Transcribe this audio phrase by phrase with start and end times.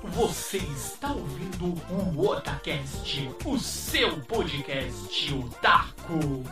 [0.00, 6.44] Você está ouvindo o Otacast, o seu podcast otaku.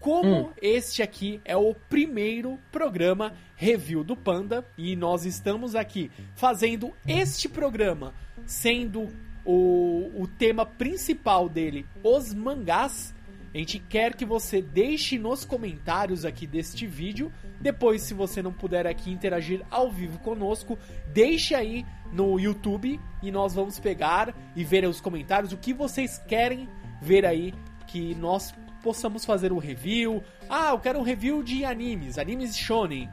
[0.00, 0.52] Como hum.
[0.60, 7.48] este aqui é o primeiro programa review do Panda e nós estamos aqui fazendo este
[7.48, 8.12] programa
[8.44, 9.06] sendo
[9.44, 13.14] o, o tema principal dele os mangás,
[13.52, 17.32] a gente quer que você deixe nos comentários aqui deste vídeo.
[17.60, 20.78] Depois, se você não puder aqui interagir ao vivo conosco,
[21.12, 26.18] deixe aí no YouTube e nós vamos pegar e ver os comentários o que vocês
[26.28, 26.68] querem
[27.02, 27.52] ver aí
[27.88, 30.22] que nós possamos fazer um review.
[30.48, 33.10] Ah, eu quero um review de animes, animes shonen.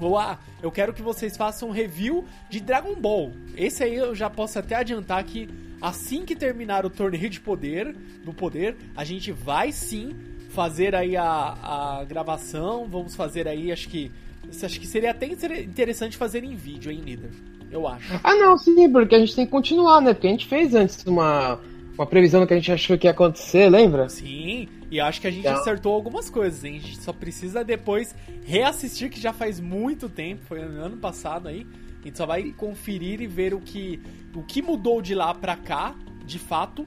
[0.00, 3.32] Ou ah, eu quero que vocês façam um review de Dragon Ball.
[3.56, 5.48] Esse aí eu já posso até adiantar que
[5.80, 7.94] assim que terminar o torneio de poder,
[8.24, 10.14] do poder, a gente vai sim
[10.50, 12.86] fazer aí a, a gravação.
[12.88, 14.10] Vamos fazer aí, acho que.
[14.62, 17.30] Acho que seria até interessante fazer em vídeo, hein, Nida?
[17.70, 18.20] Eu acho.
[18.22, 20.12] Ah, não, sim, porque a gente tem que continuar, né?
[20.12, 21.58] Porque a gente fez antes uma,
[21.96, 24.08] uma previsão do que a gente achou que ia acontecer, lembra?
[24.08, 25.58] Sim, e acho que a gente então...
[25.58, 26.76] acertou algumas coisas, hein?
[26.76, 28.14] A gente só precisa depois
[28.44, 31.66] reassistir, que já faz muito tempo, foi ano passado aí.
[32.00, 34.00] A gente só vai conferir e ver o que,
[34.32, 36.86] o que mudou de lá pra cá, de fato.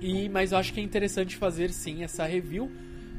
[0.00, 2.70] E, mas eu acho que é interessante fazer sim essa review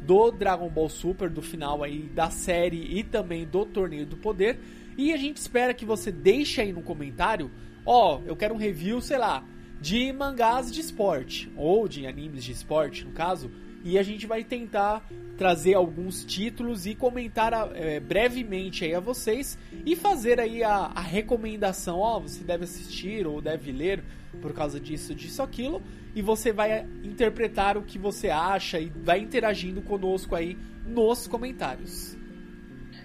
[0.06, 4.58] do Dragon Ball Super, do final aí da série e também do Torneio do Poder.
[4.98, 7.52] E a gente espera que você deixe aí no comentário,
[7.86, 9.44] ó, oh, eu quero um review, sei lá,
[9.82, 13.52] de mangás de esporte, ou de animes de esporte, no caso,
[13.88, 15.02] e a gente vai tentar
[15.38, 21.00] trazer alguns títulos e comentar é, brevemente aí a vocês e fazer aí a, a
[21.00, 24.04] recomendação, ó, você deve assistir ou deve ler
[24.42, 25.82] por causa disso, disso, aquilo,
[26.14, 32.18] e você vai interpretar o que você acha e vai interagindo conosco aí nos comentários.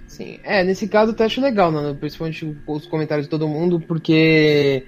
[0.09, 1.97] Sim, é, nesse caso eu acho legal, né?
[1.99, 4.85] principalmente os comentários de todo mundo, porque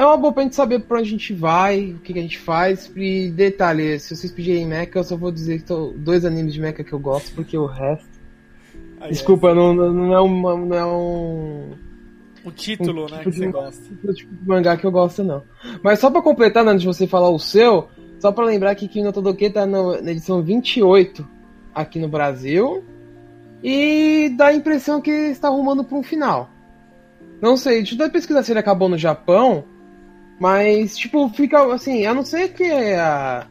[0.00, 2.22] é uma boa pra gente saber pra onde a gente vai, o que, que a
[2.22, 2.90] gente faz.
[2.96, 6.60] E detalhe, se vocês pedirem mecha, eu só vou dizer que são dois animes de
[6.60, 8.08] mecha que eu gosto, porque o resto.
[9.00, 9.54] Aí Desculpa, é.
[9.54, 11.70] não, não é uma, não é um.
[12.42, 13.82] O título, um né, tipo que de, você gosta.
[14.02, 15.42] O tipo de mangá que eu gosto, não.
[15.82, 17.88] Mas só pra completar, né, antes de você falar o seu,
[18.18, 21.26] só pra lembrar que Kimi no Todoke tá no, na edição 28
[21.74, 22.82] aqui no Brasil.
[23.62, 26.48] E dá a impressão que está arrumando pra um final.
[27.42, 29.64] Não sei, deixa eu pesquisar se ele acabou no Japão.
[30.40, 33.46] Mas, tipo, fica assim, a não ser que a,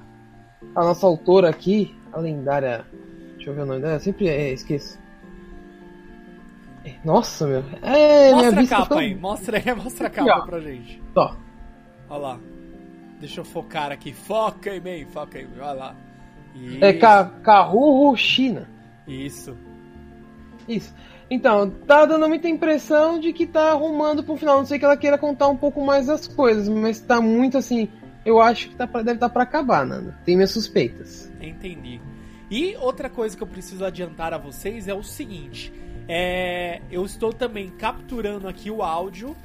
[0.76, 2.84] a nossa autora aqui, a lendária.
[3.36, 5.00] Deixa eu ver o nome dela, sempre é, esqueço.
[6.84, 7.64] É, nossa, meu.
[7.84, 11.00] É, mostra a capa aí, mostra, mostra a capa pra gente.
[11.16, 11.36] Ó.
[12.10, 12.40] Olha lá.
[13.20, 14.12] Deixa eu focar aqui.
[14.12, 15.96] Foca aí, bem, foca aí, olha lá.
[16.56, 16.84] Isso.
[16.84, 18.68] É Karuhu China.
[19.08, 19.56] Isso.
[20.68, 20.94] Isso.
[21.30, 24.58] Então, tá dando muita impressão de que tá arrumando pro final.
[24.58, 27.88] Não sei que ela queira contar um pouco mais das coisas, mas tá muito assim.
[28.26, 30.18] Eu acho que tá pra, deve estar tá para acabar, Nanda.
[30.26, 31.32] Tem minhas suspeitas.
[31.40, 32.02] Entendi.
[32.50, 35.72] E outra coisa que eu preciso adiantar a vocês é o seguinte:
[36.08, 39.36] é, eu estou também capturando aqui o áudio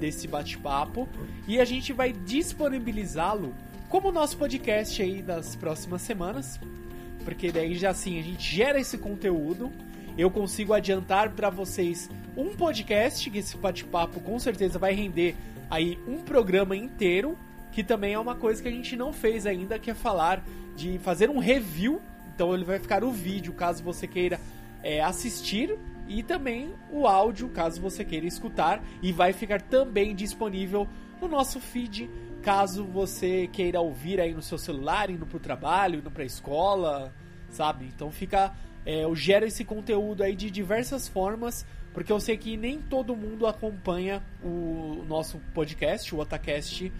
[0.00, 1.08] desse bate-papo
[1.46, 3.54] e a gente vai disponibilizá-lo
[3.88, 6.58] como nosso podcast aí das próximas semanas,
[7.24, 9.70] porque daí já assim a gente gera esse conteúdo
[10.16, 15.34] eu consigo adiantar para vocês um podcast, que esse bate-papo com certeza vai render
[15.70, 17.36] aí um programa inteiro,
[17.72, 20.42] que também é uma coisa que a gente não fez ainda, que é falar
[20.76, 22.00] de fazer um review.
[22.34, 24.40] Então ele vai ficar o vídeo, caso você queira
[24.82, 25.76] é, assistir,
[26.06, 30.86] e também o áudio, caso você queira escutar, e vai ficar também disponível
[31.20, 32.10] no nosso feed,
[32.42, 37.12] caso você queira ouvir aí no seu celular, indo pro trabalho, indo pra escola,
[37.50, 37.86] sabe?
[37.86, 38.52] Então fica
[38.86, 43.16] é, eu gero esse conteúdo aí de diversas formas, porque eu sei que nem todo
[43.16, 46.92] mundo acompanha o nosso podcast, o Otacast,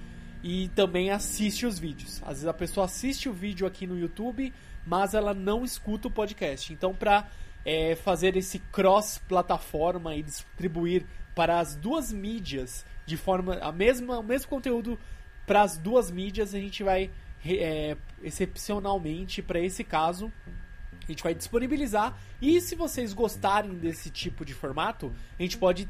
[0.43, 2.23] e também assiste os vídeos.
[2.23, 4.53] Às vezes a pessoa assiste o vídeo aqui no YouTube,
[4.87, 6.73] mas ela não escuta o podcast.
[6.73, 7.29] Então, para
[7.65, 14.23] é, fazer esse cross-plataforma e distribuir para as duas mídias de forma a mesma, o
[14.23, 14.99] mesmo conteúdo
[15.47, 17.11] para as duas mídias, a gente vai
[17.45, 20.33] é, excepcionalmente para esse caso
[21.07, 22.17] a gente vai disponibilizar.
[22.41, 25.89] E se vocês gostarem desse tipo de formato, a gente pode,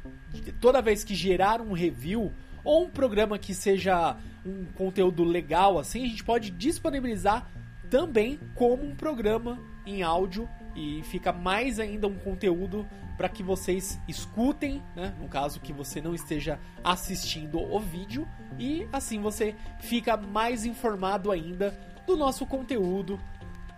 [0.60, 2.32] toda vez que gerar um review
[2.64, 7.50] ou um programa que seja um conteúdo legal assim, a gente pode disponibilizar
[7.90, 14.00] também como um programa em áudio e fica mais ainda um conteúdo para que vocês
[14.08, 15.14] escutem, né?
[15.20, 18.26] No caso que você não esteja assistindo o vídeo
[18.58, 23.20] e assim você fica mais informado ainda do nosso conteúdo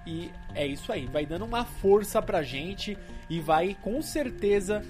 [0.07, 2.97] e é isso aí, vai dando uma força pra gente
[3.29, 4.83] e vai com certeza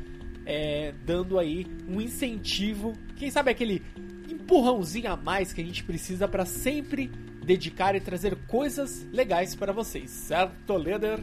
[0.45, 3.83] é, dando aí um incentivo, quem sabe aquele
[4.31, 7.11] empurrãozinho a mais que a gente precisa para sempre
[7.45, 11.21] dedicar e trazer coisas legais para vocês, certo, líder?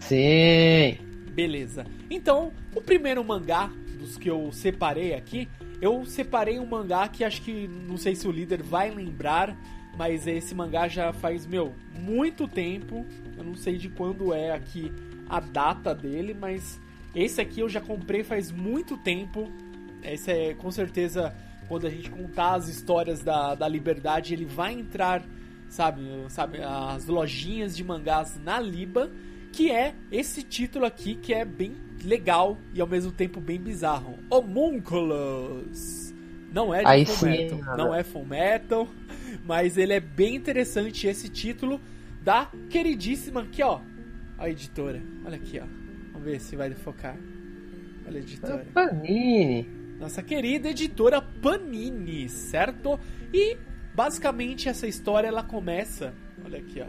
[0.00, 0.98] Sim.
[1.32, 1.84] Beleza.
[2.10, 5.48] Então, o primeiro mangá dos que eu separei aqui,
[5.80, 9.56] eu separei um mangá que acho que não sei se o líder vai lembrar,
[9.96, 13.04] mas esse mangá já faz, meu, muito tempo.
[13.36, 14.92] Eu não sei de quando é aqui
[15.28, 16.80] a data dele, mas
[17.14, 19.50] esse aqui eu já comprei faz muito tempo.
[20.02, 21.34] Esse é com certeza
[21.66, 25.24] quando a gente contar as histórias da, da liberdade, ele vai entrar,
[25.68, 29.10] sabe, sabe, as lojinhas de mangás na Liba,
[29.52, 34.18] que é esse título aqui que é bem legal e ao mesmo tempo bem bizarro.
[34.30, 36.05] Homúnculos.
[36.56, 37.76] Não é de Full Metal, cara.
[37.76, 38.88] não é Full Metal,
[39.44, 41.78] mas ele é bem interessante esse título
[42.22, 43.80] da queridíssima aqui, ó,
[44.38, 45.02] a editora.
[45.26, 45.66] Olha aqui, ó.
[46.12, 47.14] Vamos ver se vai focar.
[48.06, 48.66] Olha a editora.
[48.72, 49.68] Panini.
[50.00, 52.98] Nossa querida editora Panini, certo?
[53.34, 53.58] E
[53.94, 56.86] basicamente essa história ela começa, olha aqui, ó.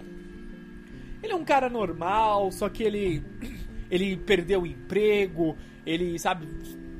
[1.21, 3.21] Ele é um cara normal, só que ele
[3.91, 6.47] ele perdeu o emprego, ele, sabe,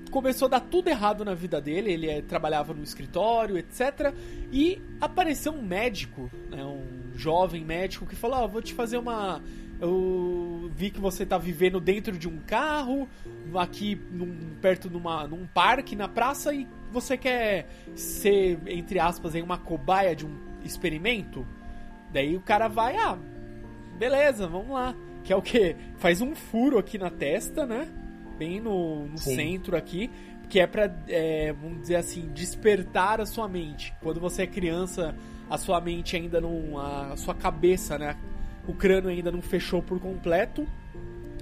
[0.10, 4.14] começou a dar tudo errado na vida dele, ele eh, trabalhava no escritório, etc.
[4.52, 6.84] E apareceu um médico, né, um
[7.16, 9.42] jovem médico que falou: "Ó, vou te fazer uma
[9.80, 13.08] eu vi que você tá vivendo dentro de um carro,
[13.56, 19.36] aqui num- perto de uma, num parque, na praça, e você quer ser, entre aspas,
[19.36, 21.46] uma cobaia de um experimento?
[22.12, 23.18] Daí o cara vai, ah,
[24.00, 24.96] beleza, vamos lá.
[25.24, 25.76] Que é o que?
[25.98, 27.88] Faz um furo aqui na testa, né?
[28.38, 30.10] Bem no, no centro aqui.
[30.50, 33.94] Que é pra, é, vamos dizer assim, despertar a sua mente.
[34.02, 35.16] Quando você é criança,
[35.50, 36.78] a sua mente ainda não.
[36.80, 38.16] A sua cabeça, né?
[38.68, 40.68] O crânio ainda não fechou por completo.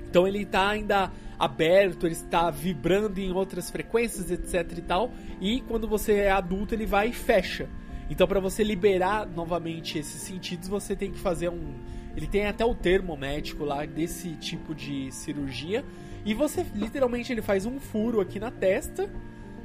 [0.09, 5.11] Então ele está ainda aberto, ele está vibrando em outras frequências, etc e tal.
[5.41, 7.67] E quando você é adulto, ele vai e fecha.
[8.09, 11.73] Então para você liberar novamente esses sentidos, você tem que fazer um
[12.15, 15.83] ele tem até o termo médico lá desse tipo de cirurgia
[16.25, 19.07] e você literalmente ele faz um furo aqui na testa,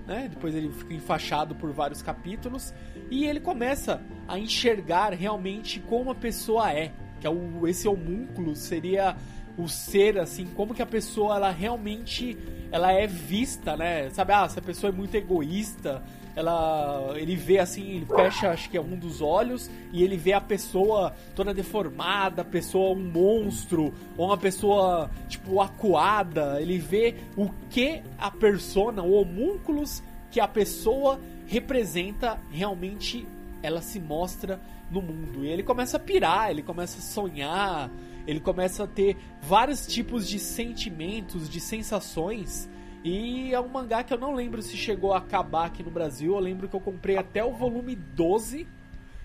[0.06, 0.28] né?
[0.28, 2.74] Depois ele fica enfaixado por vários capítulos
[3.10, 8.54] e ele começa a enxergar realmente como a pessoa é, que é o esse homúnculo
[8.54, 9.16] seria
[9.56, 12.36] o ser assim, como que a pessoa ela realmente
[12.70, 14.10] ela é vista, né?
[14.10, 16.02] Sabe, ah, se a pessoa é muito egoísta,
[16.40, 20.32] ela ele vê assim, ele fecha acho que é um dos olhos e ele vê
[20.32, 27.14] a pessoa toda deformada, a pessoa um monstro ou uma pessoa tipo acuada, ele vê
[27.36, 33.26] o que a persona, o homúnculos que a pessoa representa realmente
[33.62, 34.60] ela se mostra
[34.90, 35.44] no mundo.
[35.44, 37.90] E ele começa a pirar, ele começa a sonhar,
[38.26, 42.69] ele começa a ter vários tipos de sentimentos, de sensações.
[43.02, 46.34] E é um mangá que eu não lembro se chegou a acabar aqui no Brasil.
[46.34, 48.66] Eu lembro que eu comprei até o volume 12.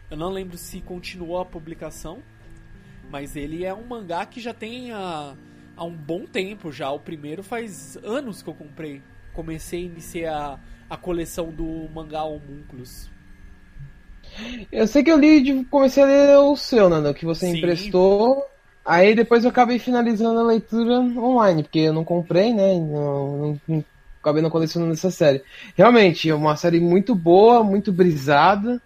[0.10, 2.19] Eu não lembro se continuou a publicação.
[3.10, 5.36] Mas ele é um mangá que já tem há,
[5.75, 6.89] há um bom tempo já.
[6.89, 9.01] O primeiro faz anos que eu comprei.
[9.33, 13.10] Comecei a iniciar a, a coleção do mangá Homúnculos.
[14.71, 17.57] Eu sei que eu li, comecei a ler o seu, Nando, que você Sim.
[17.57, 18.44] emprestou.
[18.86, 22.76] Aí depois eu acabei finalizando a leitura online, porque eu não comprei, né?
[22.76, 23.86] Não, não- não-
[24.21, 25.42] acabei não colecionando essa série.
[25.76, 28.81] Realmente, é uma série muito boa, muito brisada.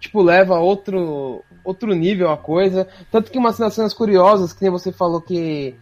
[0.00, 2.88] Tipo, leva a outro, outro nível a coisa.
[3.10, 5.74] Tanto que umas cenas curiosas, que nem você falou que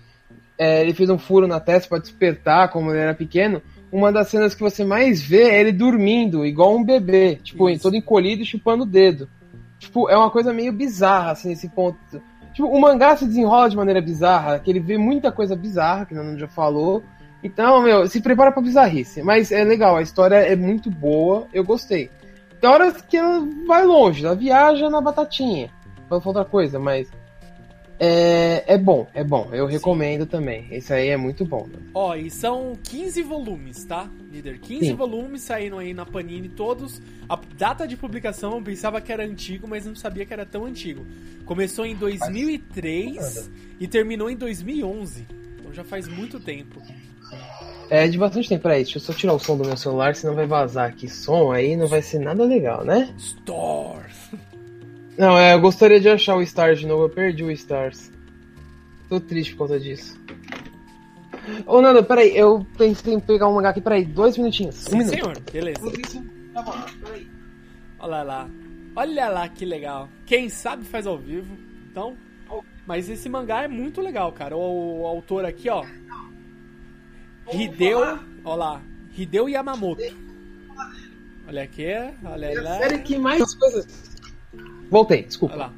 [0.59, 3.63] é, ele fez um furo na testa pra despertar, como ele era pequeno.
[3.93, 7.83] Uma das cenas que você mais vê é ele dormindo, igual um bebê, tipo, Isso.
[7.83, 9.29] todo encolhido e chupando o dedo.
[9.79, 11.97] Tipo, é uma coisa meio bizarra, assim, esse ponto.
[12.59, 16.13] Tipo, o mangá se desenrola de maneira bizarra, que ele vê muita coisa bizarra, que
[16.13, 17.05] o Nando já falou.
[17.41, 19.23] Então, meu, se prepara pra bizarrice.
[19.23, 22.11] Mas é legal, a história é muito boa, eu gostei.
[22.61, 25.71] Tem horas que ela vai longe, ela viaja na batatinha.
[26.09, 27.09] Falar outra coisa, mas.
[28.01, 29.49] É, é bom, é bom.
[29.53, 30.67] Eu recomendo também.
[30.71, 31.67] Esse aí é muito bom.
[31.67, 31.79] né?
[31.93, 34.09] Ó, e são 15 volumes, tá?
[34.31, 34.95] Líder, 15 Sim.
[34.95, 37.03] volumes saíram aí na Panini todos.
[37.29, 40.65] A data de publicação eu pensava que era antigo, mas não sabia que era tão
[40.65, 41.05] antigo.
[41.45, 43.51] Começou em 2003
[43.81, 45.27] e terminou em 2011.
[45.59, 46.81] Então já faz muito tempo.
[47.91, 48.63] É de bastante tempo.
[48.63, 51.51] Peraí, deixa eu só tirar o som do meu celular, senão vai vazar aqui som,
[51.53, 53.13] aí não vai ser nada legal, né?
[53.19, 54.31] Stars.
[55.19, 58.11] Não, é, eu gostaria de achar o Stars de novo, eu perdi o Stars.
[59.09, 60.19] Tô triste por conta disso.
[61.67, 64.87] Ô Nando, peraí, eu pensei em pegar um mangá aqui, peraí, dois minutinhos.
[64.87, 65.15] Um Sim, minuto.
[65.15, 65.41] senhor.
[65.53, 65.81] Beleza.
[66.07, 66.73] Isso, tá bom,
[67.05, 67.27] peraí.
[67.99, 68.49] Olha lá.
[68.95, 70.09] Olha lá que legal.
[70.27, 71.57] Quem sabe faz ao vivo.
[71.91, 72.17] Então,
[72.87, 74.57] mas esse mangá é muito legal, cara.
[74.57, 75.85] O, o autor aqui, ó.
[77.53, 78.01] Hideo,
[78.45, 78.83] olha lá,
[79.17, 80.03] Hideo Yamamoto.
[81.49, 81.87] Olha aqui,
[82.25, 82.79] olha É a lá.
[82.79, 84.18] série que mais coisas.
[84.91, 85.55] Voltei, desculpa.
[85.55, 85.73] Olha lá.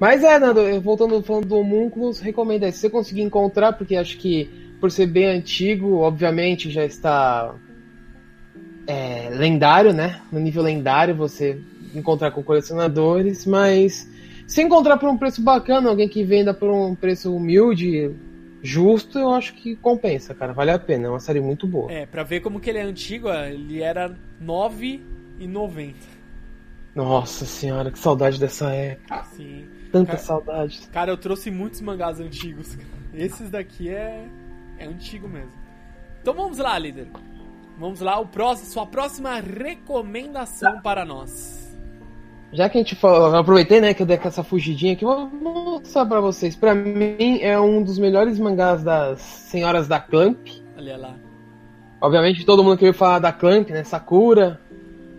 [0.00, 2.72] Mas é, Nando, voltando falando do Homúnculos, recomendo aí.
[2.72, 4.50] Se você conseguir encontrar, porque acho que
[4.80, 7.54] por ser bem antigo, obviamente já está
[8.86, 10.20] é, lendário, né?
[10.30, 11.60] No nível lendário você
[11.94, 14.10] encontrar com colecionadores, mas
[14.46, 18.10] se encontrar por um preço bacana, alguém que venda por um preço humilde,
[18.62, 20.52] justo, eu acho que compensa, cara.
[20.52, 21.90] Vale a pena, é uma série muito boa.
[21.90, 24.14] É, pra ver como que ele é antigo, ele era R$
[24.44, 26.15] 9,90.
[26.96, 29.22] Nossa senhora, que saudade dessa época.
[29.36, 29.66] Sim.
[29.92, 30.80] Tanta Cara- saudade.
[30.90, 32.76] Cara, eu trouxe muitos mangás antigos.
[33.14, 34.24] Esses daqui é,
[34.78, 35.52] é antigo mesmo.
[36.22, 37.06] Então vamos lá, líder.
[37.78, 41.66] Vamos lá, o próximo, sua próxima recomendação para nós.
[42.52, 46.06] Já que a gente falou, aproveitei, né, que eu dei essa fugidinha aqui, vou mostrar
[46.06, 46.56] pra vocês.
[46.56, 50.38] Pra mim, é um dos melhores mangás das Senhoras da Clamp.
[50.78, 51.14] Olha lá.
[52.00, 54.58] Obviamente, todo mundo queria falar da Clamp, né, Sakura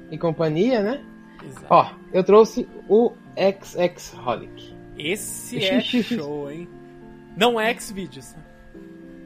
[0.09, 1.01] e companhia, né?
[1.47, 1.65] Exato.
[1.69, 4.73] Ó, eu trouxe o XX Holic.
[4.97, 6.67] Esse é show, hein?
[7.35, 8.35] Não é X-Videos.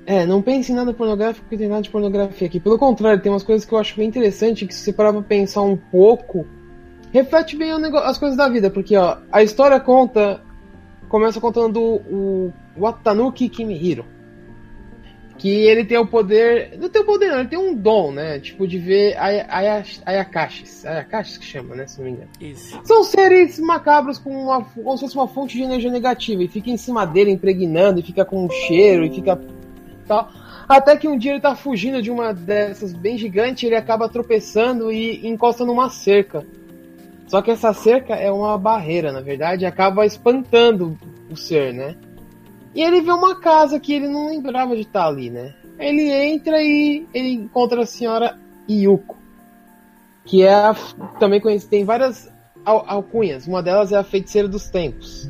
[0.06, 2.60] É, não pense em nada pornográfico porque tem nada de pornografia aqui.
[2.60, 5.22] Pelo contrário, tem umas coisas que eu acho bem interessante que se você parar pra
[5.22, 6.46] pensar um pouco,
[7.14, 10.42] reflete bem o nego- as coisas da vida, porque ó, a história conta
[11.08, 14.06] começa contando o Watanuki Kimihiro.
[15.42, 16.78] Que ele tem o poder.
[16.80, 18.40] Não tem o poder, não, ele tem um dom, né?
[18.40, 20.86] Tipo, de ver aya- aya- Ayakashis.
[20.86, 21.88] Ayakashis que chama, né?
[21.88, 22.30] Se não me engano.
[22.40, 22.80] Isso.
[22.84, 26.44] São seres macabros com uma, como se fosse uma fonte de energia negativa.
[26.44, 29.42] E fica em cima dele, impregnando, e fica com um cheiro, e fica
[30.08, 30.30] tal.
[30.70, 34.92] Até que um dia ele tá fugindo de uma dessas bem gigante, ele acaba tropeçando
[34.92, 36.46] e encosta numa cerca.
[37.28, 40.96] Só que essa cerca é uma barreira, na verdade, e acaba espantando
[41.32, 41.96] o ser, né?
[42.74, 45.54] E ele vê uma casa que ele não lembrava de estar ali, né?
[45.78, 48.38] Ele entra e ele encontra a senhora
[48.70, 49.18] Yuko,
[50.26, 50.76] que é a,
[51.20, 52.32] também conhecida, tem várias
[52.64, 53.48] al- alcunhas.
[53.48, 55.30] Uma delas é a feiticeira dos tempos.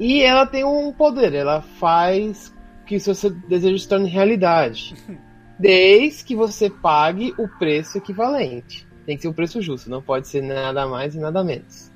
[0.00, 2.52] E ela tem um poder, ela faz
[2.86, 4.94] que se você deseja se torne realidade.
[5.58, 8.86] Desde que você pague o preço equivalente.
[9.06, 11.90] Tem que ser o preço justo, não pode ser nada mais e nada menos.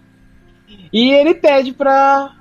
[0.93, 2.33] E ele pede pra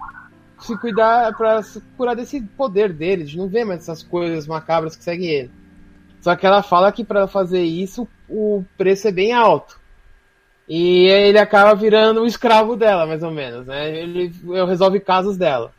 [0.60, 4.96] se cuidar, pra se curar desse poder dele, de não ver mais essas coisas macabras
[4.96, 5.52] que seguem ele.
[6.22, 9.80] Só que ela fala que pra fazer isso o preço é bem alto.
[10.68, 13.90] E ele acaba virando o escravo dela, mais ou menos, né?
[13.98, 14.32] Ele
[14.68, 15.74] resolve casos dela.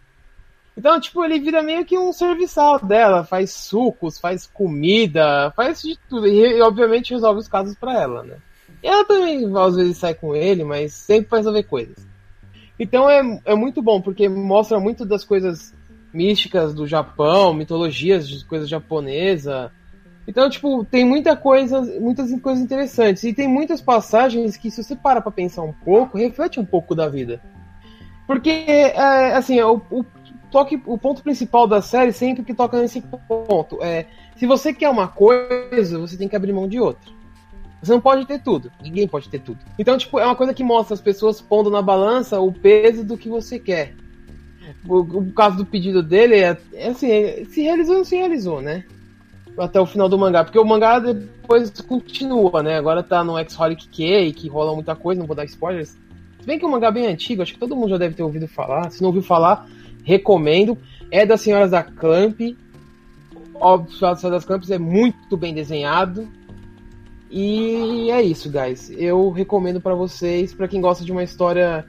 [0.76, 5.98] Então, tipo, ele vira meio que um serviçal dela, faz sucos, faz comida, faz de
[6.08, 6.26] tudo.
[6.26, 8.36] E, e, obviamente resolve os casos pra ela, né?
[8.82, 12.09] E ela também, às vezes, sai com ele, mas sempre pra resolver coisas.
[12.80, 15.74] Então é, é muito bom, porque mostra muito das coisas
[16.14, 19.70] místicas do Japão, mitologias de coisas japonesa.
[20.26, 23.22] Então, tipo, tem muita coisa, muitas coisas interessantes.
[23.22, 26.94] E tem muitas passagens que, se você para pra pensar um pouco, reflete um pouco
[26.94, 27.38] da vida.
[28.26, 30.02] Porque, é, assim, o, o,
[30.50, 34.06] toque, o ponto principal da série sempre que toca nesse ponto é:
[34.36, 37.19] se você quer uma coisa, você tem que abrir mão de outra.
[37.82, 38.70] Você não pode ter tudo.
[38.82, 39.58] Ninguém pode ter tudo.
[39.78, 43.16] Então, tipo, é uma coisa que mostra as pessoas pondo na balança o peso do
[43.16, 43.94] que você quer.
[44.86, 48.16] O, o caso do pedido dele é, é assim, é, se realizou ou não se
[48.16, 48.84] realizou, né?
[49.58, 50.44] Até o final do mangá.
[50.44, 52.76] Porque o mangá depois continua, né?
[52.76, 55.96] Agora tá no X-Holic K, que rola muita coisa, não vou dar spoilers.
[56.40, 58.22] Se bem que é um mangá bem antigo, acho que todo mundo já deve ter
[58.22, 58.90] ouvido falar.
[58.90, 59.66] Se não ouviu falar,
[60.04, 60.76] recomendo.
[61.10, 62.40] É das Senhoras da Clamp.
[63.54, 66.28] Óbvio, das Senhoras das Clamps é muito bem desenhado.
[67.30, 68.90] E é isso, guys.
[68.90, 71.86] Eu recomendo para vocês, para quem gosta de uma história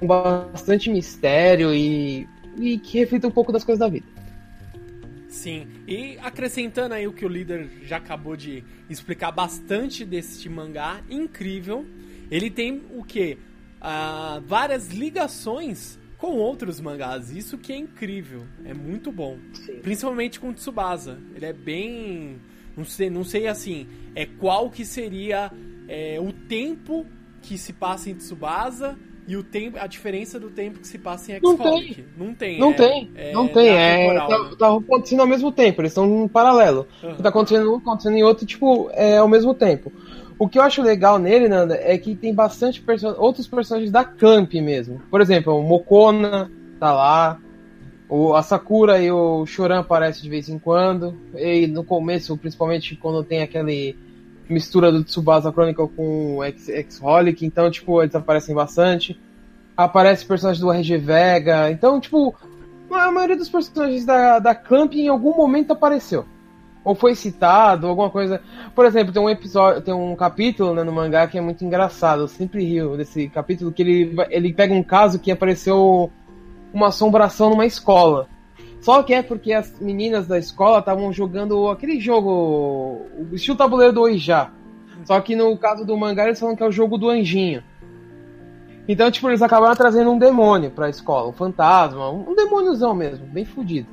[0.00, 2.26] com bastante mistério e,
[2.56, 4.06] e que reflita um pouco das coisas da vida.
[5.28, 11.00] Sim, e acrescentando aí o que o líder já acabou de explicar bastante deste mangá
[11.08, 11.86] incrível,
[12.30, 13.38] ele tem o que?
[13.80, 17.30] Ah, várias ligações com outros mangás.
[17.30, 19.38] Isso que é incrível, é muito bom.
[19.52, 19.80] Sim.
[19.80, 21.18] Principalmente com Tsubasa.
[21.34, 22.40] Ele é bem.
[22.78, 23.88] Não sei, não sei assim.
[24.14, 25.50] É qual que seria
[25.88, 27.04] é, o tempo
[27.42, 31.32] que se passa em Tsubasa e o tempo, a diferença do tempo que se passa
[31.32, 32.04] em Não X-Holic.
[32.16, 32.58] Não tem.
[32.60, 33.68] Não é- tem, é não tem.
[33.68, 34.56] É, temporal, tá, né?
[34.56, 36.86] tá acontecendo ao mesmo tempo, eles estão em paralelo.
[37.00, 39.92] Que tá acontecendo um, acontecendo em outro, tipo, é ao mesmo tempo.
[40.38, 44.04] O que eu acho legal nele, Nanda, é que tem bastante perso outros personagens da
[44.04, 45.02] Camp mesmo.
[45.10, 47.40] Por exemplo, o Mokona tá lá,
[48.08, 51.14] o, a Sakura e o Choran aparecem de vez em quando.
[51.34, 53.96] E no começo, principalmente quando tem aquele
[54.48, 59.20] mistura do Tsubasa Chronicle com X-Holic, então, tipo, eles aparecem bastante.
[59.76, 62.34] Aparece personagem do RG Vega, então, tipo,
[62.90, 66.24] a maioria dos personagens da, da Clamp em algum momento apareceu.
[66.82, 68.40] ou foi citado, alguma coisa.
[68.74, 72.22] Por exemplo, tem um episódio, tem um capítulo né, no mangá que é muito engraçado.
[72.22, 76.10] Eu sempre rio desse capítulo que ele, ele pega um caso que apareceu
[76.72, 78.28] uma assombração numa escola.
[78.80, 83.92] Só que é porque as meninas da escola estavam jogando aquele jogo, o estilo tabuleiro
[83.92, 84.52] do Oijá.
[85.04, 87.62] Só que no caso do mangá eles falam que é o jogo do anjinho.
[88.88, 93.44] Então, tipo, eles acabaram trazendo um demônio pra escola, um fantasma, um demôniozão mesmo, bem
[93.44, 93.86] fudido.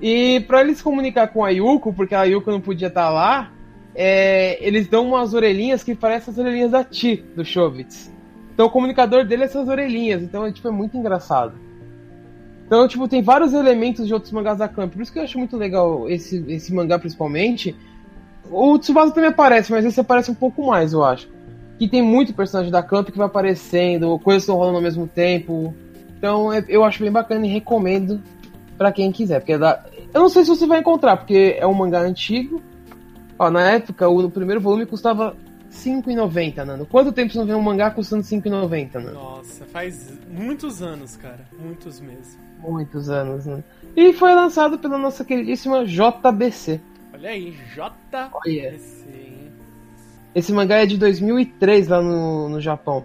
[0.00, 3.52] E para eles comunicar com a Yuko, porque a Yuko não podia estar tá lá,
[3.94, 8.12] é, eles dão umas orelhinhas que parecem as orelhinhas da Ti, do Chobits.
[8.52, 11.54] Então o comunicador dele é essas orelhinhas, então é, tipo, é muito engraçado.
[12.72, 15.36] Então, tipo, tem vários elementos de outros mangás da Clamp, por isso que eu acho
[15.36, 17.76] muito legal esse, esse mangá principalmente.
[18.50, 21.28] O Tsubasa também aparece, mas esse aparece um pouco mais, eu acho
[21.78, 25.74] que tem muito personagem da Camp que vai aparecendo, coisas estão rolando ao mesmo tempo.
[26.16, 28.22] Então é, eu acho bem bacana e recomendo
[28.78, 29.40] para quem quiser.
[29.40, 29.84] Porque é da...
[30.14, 32.62] Eu não sei se você vai encontrar, porque é um mangá antigo.
[33.38, 35.36] Ó, na época, o primeiro volume custava
[35.72, 36.86] R$5,90, Nando.
[36.86, 39.14] Quanto tempo você não vê um mangá custando R$5,90, Nando?
[39.14, 41.48] Nossa, faz muitos anos, cara.
[41.58, 42.40] Muitos mesmo.
[42.58, 43.64] Muitos anos, né?
[43.96, 46.80] E foi lançado pela nossa queridíssima JBC.
[47.14, 48.30] Olha aí, JBC.
[48.32, 48.80] Olha.
[50.34, 53.04] Esse mangá é de 2003 lá no, no Japão.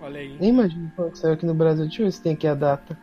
[0.00, 0.36] Olha aí.
[0.40, 1.84] Nem imagino quando saiu aqui no Brasil.
[1.84, 2.98] Deixa eu ver se tem aqui a data.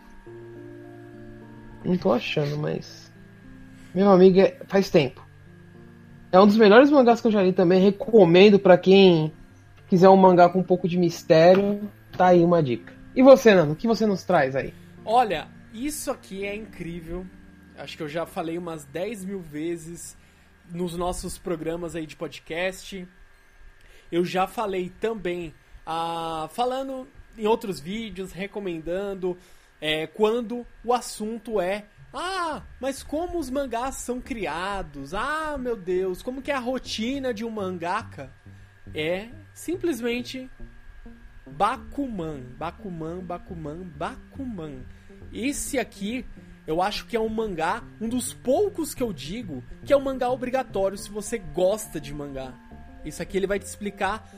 [1.83, 3.11] Não tô achando, mas.
[3.93, 4.57] Meu amigo, é...
[4.67, 5.20] faz tempo.
[6.31, 7.81] É um dos melhores mangás que eu já li também.
[7.81, 9.33] Recomendo para quem
[9.89, 11.91] quiser um mangá com um pouco de mistério.
[12.17, 12.93] Tá aí uma dica.
[13.13, 13.73] E você, Nano?
[13.73, 14.73] O que você nos traz aí?
[15.03, 17.25] Olha, isso aqui é incrível.
[17.77, 20.15] Acho que eu já falei umas 10 mil vezes
[20.71, 23.05] nos nossos programas aí de podcast.
[24.09, 25.53] Eu já falei também,
[25.85, 27.07] ah, falando
[27.37, 29.37] em outros vídeos, recomendando,
[29.81, 35.13] é, quando o assunto é ah, mas como os mangás são criados?
[35.13, 38.31] Ah, meu Deus, como que é a rotina de um mangaka?
[38.93, 40.49] É simplesmente
[41.45, 44.81] Bakuman, Bakuman, Bakuman, Bakuman.
[45.31, 46.25] Esse aqui
[46.67, 50.01] eu acho que é um mangá, um dos poucos que eu digo, que é um
[50.01, 52.53] mangá obrigatório se você gosta de mangá.
[53.03, 54.29] Isso aqui ele vai te explicar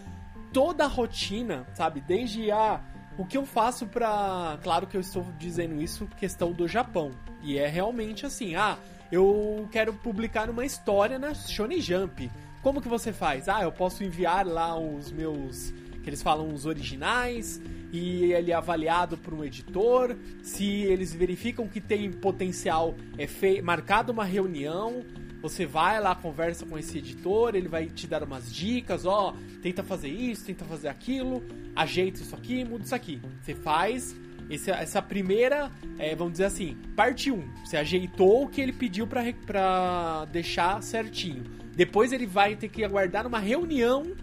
[0.54, 2.02] toda a rotina, sabe?
[2.02, 2.82] Desde a
[3.18, 4.58] o que eu faço pra.
[4.64, 7.12] Claro que eu estou dizendo isso questão do Japão.
[7.42, 8.78] E é realmente assim, ah,
[9.12, 12.32] eu quero publicar uma história na Shonen Jump.
[12.62, 13.50] Como que você faz?
[13.50, 15.72] Ah, eu posso enviar lá os meus.
[16.02, 20.18] que eles falam os originais e ele é avaliado por um editor.
[20.42, 25.04] Se eles verificam que tem potencial, é marcado uma reunião.
[25.44, 29.84] Você vai lá, conversa com esse editor, ele vai te dar umas dicas, ó, tenta
[29.84, 31.44] fazer isso, tenta fazer aquilo,
[31.76, 33.22] ajeita isso aqui, muda isso aqui.
[33.42, 34.16] Você faz
[34.50, 37.44] esse, essa primeira, é, vamos dizer assim, parte 1.
[37.66, 41.44] Você ajeitou o que ele pediu para deixar certinho.
[41.76, 44.14] Depois ele vai ter que aguardar uma reunião,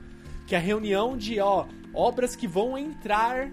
[0.46, 3.50] que é a reunião de, ó, obras que vão entrar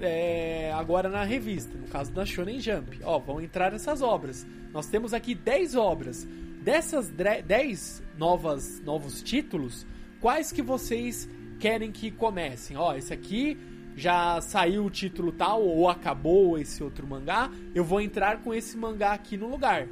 [0.00, 2.98] é, agora na revista, no caso da Shonen Jump.
[3.04, 4.46] Ó, vão entrar essas obras.
[4.72, 6.26] Nós temos aqui 10 obras.
[6.64, 9.86] Dessas 10 novas novos títulos,
[10.18, 11.28] quais que vocês
[11.60, 12.74] querem que comecem?
[12.74, 13.58] Ó, esse aqui
[13.94, 18.78] já saiu o título tal ou acabou esse outro mangá, eu vou entrar com esse
[18.78, 19.86] mangá aqui no lugar.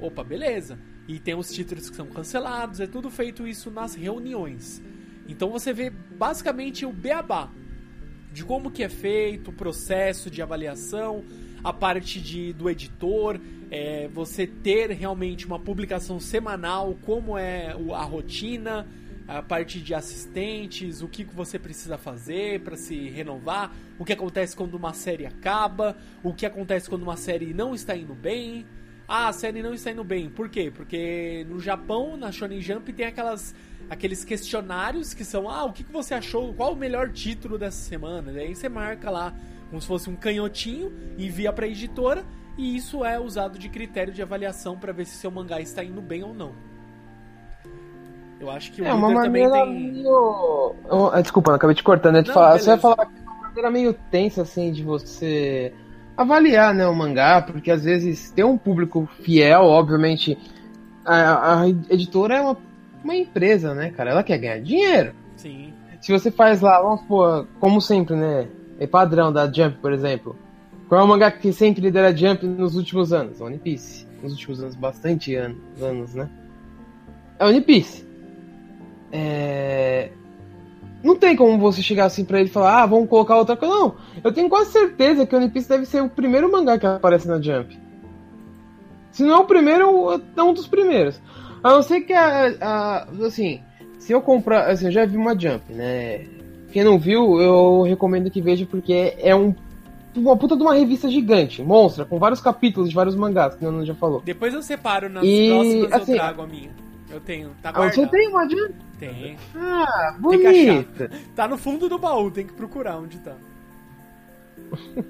[0.00, 0.78] Opa, beleza.
[1.06, 4.82] E tem os títulos que são cancelados, é tudo feito isso nas reuniões.
[5.28, 7.50] Então você vê basicamente o beabá
[8.32, 11.22] de como que é feito o processo de avaliação,
[11.62, 13.38] a parte de, do editor,
[13.70, 18.86] é, você ter realmente uma publicação semanal, como é a rotina,
[19.26, 24.56] a parte de assistentes, o que você precisa fazer para se renovar, o que acontece
[24.56, 28.64] quando uma série acaba, o que acontece quando uma série não está indo bem.
[29.06, 30.28] Ah, a série não está indo bem.
[30.28, 30.70] Por quê?
[30.74, 33.54] Porque no Japão, na Shonen Jump, tem aquelas
[33.88, 37.78] aqueles questionários que são, ah, o que, que você achou, qual o melhor título dessa
[37.78, 38.32] semana?
[38.32, 39.34] Daí você marca lá
[39.68, 42.24] como se fosse um canhotinho, envia para a editora
[42.56, 46.00] e isso é usado de critério de avaliação para ver se seu mangá está indo
[46.00, 46.52] bem ou não.
[48.40, 49.92] Eu acho que o é, uma maneira também tem.
[49.92, 50.74] Meio...
[50.88, 52.14] Oh, desculpa, eu acabei te cortando.
[52.14, 52.24] Né?
[52.26, 55.72] Não, falar, você vai falar que é uma maneira meio tensa assim de você
[56.16, 60.38] avaliar né, o mangá, porque às vezes tem um público fiel, obviamente.
[61.04, 62.56] A, a editora é uma
[63.02, 64.10] uma empresa, né, cara?
[64.10, 65.14] Ela quer ganhar dinheiro.
[65.36, 65.72] Sim.
[66.00, 68.46] Se você faz lá, vamos supor, como sempre, né?
[68.78, 70.36] É padrão da Jump, por exemplo.
[70.88, 73.40] Qual é o mangá que sempre lidera Jump nos últimos anos?
[73.40, 74.06] One Piece.
[74.22, 76.28] Nos últimos anos, bastante anos, anos né?
[77.38, 78.06] É One Piece.
[79.12, 80.10] É...
[81.02, 83.74] Não tem como você chegar assim pra ele e falar, ah, vamos colocar outra coisa.
[83.74, 87.28] Não, eu tenho quase certeza que One Piece deve ser o primeiro mangá que aparece
[87.28, 87.78] na Jump.
[89.12, 91.20] Se não é o primeiro, é um dos primeiros.
[91.62, 93.60] A não ser que a, a assim,
[93.98, 96.26] se eu comprar, assim, eu já vi uma Jump, né?
[96.72, 99.54] Quem não viu, eu recomendo que veja porque é um
[100.16, 103.70] uma puta de uma revista gigante, monstra, com vários capítulos de vários mangás, que o
[103.70, 104.20] Nando já falou.
[104.24, 106.70] Depois eu separo nas E, próximas assim, eu trago a minha.
[107.08, 107.94] Eu tenho, tá Ah, guardado.
[107.94, 108.74] você tem uma Jump?
[108.98, 109.36] Tem.
[109.54, 111.08] Ah, bonita.
[111.36, 113.34] Tá no fundo do baú, tem que procurar onde tá.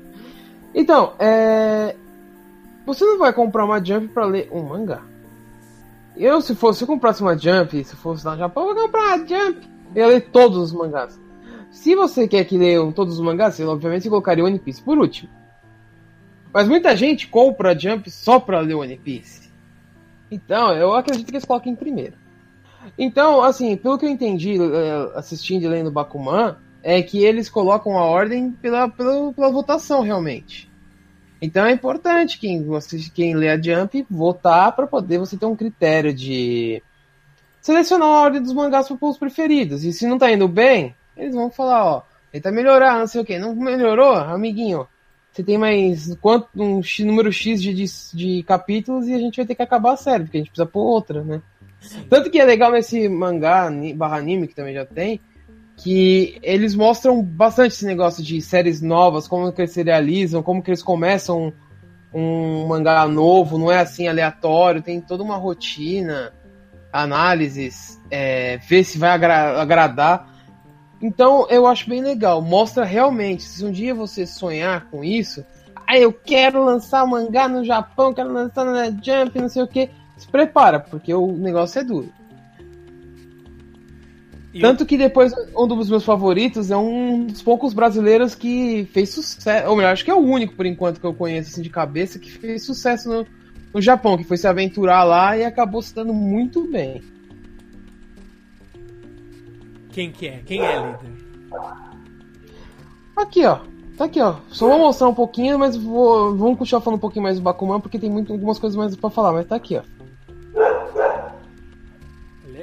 [0.74, 1.96] Então, é.
[2.86, 5.00] Você não vai comprar uma Jump pra ler um mangá.
[6.16, 8.84] Eu, se fosse, se eu comprasse uma Jump, se fosse lá no Japão, eu vou
[8.84, 9.66] comprar uma Jump.
[9.94, 11.18] Eu ia ler todos os mangás.
[11.70, 15.30] Se você quer que leiam todos os mangás, você, obviamente colocaria One Piece por último.
[16.52, 19.50] Mas muita gente compra a Jump só pra ler One Piece.
[20.30, 22.14] Então, eu acredito que eles coloquem em primeiro.
[22.98, 27.98] Então, assim, pelo que eu entendi eh, assistindo e lendo Bakuman, é que eles colocam
[27.98, 30.68] a ordem pela, pela, pela votação, realmente.
[31.40, 32.66] Então é importante quem,
[33.14, 36.82] quem lê a Jump votar para poder você ter um critério de
[37.60, 39.84] selecionar a ordem dos mangás para os preferidos.
[39.84, 42.02] E se não tá indo bem, eles vão falar, ó,
[42.32, 43.38] ele tá melhorando, não sei o que.
[43.38, 44.86] Não melhorou, amiguinho?
[45.32, 49.36] Você tem mais quanto, um X- número X de, de, de capítulos e a gente
[49.36, 51.40] vai ter que acabar a série, porque a gente precisa pôr outra, né?
[52.10, 55.20] Tanto que é legal nesse mangá barra anime, que também já tem,
[55.76, 60.60] que eles mostram bastante esse negócio de séries novas, como que eles se realizam, como
[60.62, 61.52] que eles começam
[62.12, 66.32] um mangá novo, não é assim aleatório, tem toda uma rotina,
[66.92, 70.26] análises, é, ver se vai agra- agradar.
[71.00, 75.44] Então eu acho bem legal, mostra realmente, se um dia você sonhar com isso,
[75.86, 79.88] ah, eu quero lançar mangá no Japão, quero lançar na Jump, não sei o que,
[80.16, 82.12] se prepara, porque o negócio é duro.
[84.52, 89.10] E Tanto que depois, um dos meus favoritos é um dos poucos brasileiros que fez
[89.10, 89.68] sucesso.
[89.68, 92.18] Ou melhor, acho que é o único, por enquanto, que eu conheço assim, de cabeça,
[92.18, 93.26] que fez sucesso no,
[93.74, 97.02] no Japão, que foi se aventurar lá e acabou se dando muito bem.
[99.98, 100.40] Quem que é?
[100.46, 101.10] Quem é líder?
[103.16, 103.58] Aqui, ó.
[103.96, 104.36] Tá aqui, ó.
[104.48, 107.80] Só vou mostrar um pouquinho, mas vou, vamos continuar falando um pouquinho mais do Bakuman,
[107.80, 109.32] porque tem muito, algumas coisas mais pra falar.
[109.32, 109.82] Mas tá aqui, ó.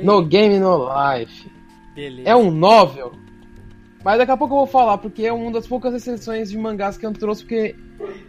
[0.01, 1.51] No Game No Life.
[1.93, 2.29] Beleza.
[2.29, 3.11] É um novel.
[4.01, 6.97] Mas daqui a pouco eu vou falar, porque é uma das poucas exceções de mangás
[6.97, 7.75] que eu trouxe, porque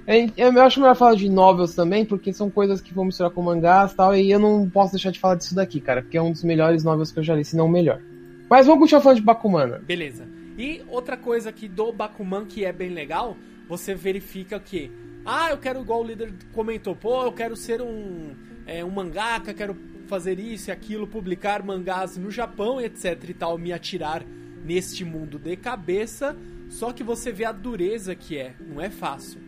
[0.05, 3.41] é- eu acho melhor falar de novels também, porque são coisas que vão misturar com
[3.41, 6.23] mangás e tal, e eu não posso deixar de falar disso daqui, cara, porque é
[6.23, 8.01] um dos melhores novels que eu já li, se não o melhor.
[8.49, 9.79] Mas vamos continuar falando de Bakumana.
[9.79, 10.27] Beleza.
[10.57, 13.37] E outra coisa que do Bakuman que é bem legal,
[13.69, 14.91] você verifica que,
[15.25, 18.35] ah, eu quero, igual o líder comentou, pô, eu quero ser um,
[18.67, 23.59] é, um mangaka, quero fazer isso e aquilo, publicar mangás no Japão, etc e tal,
[23.59, 24.25] me atirar
[24.65, 26.37] neste mundo de cabeça.
[26.69, 29.41] Só que você vê a dureza que é, não é fácil.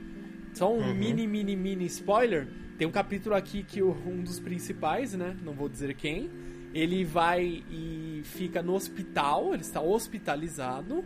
[0.53, 2.49] Só um mini, mini, mini spoiler.
[2.77, 5.37] Tem um capítulo aqui que um dos principais, né?
[5.45, 6.31] Não vou dizer quem.
[6.75, 11.05] Ele vai e fica no hospital, ele está hospitalizado.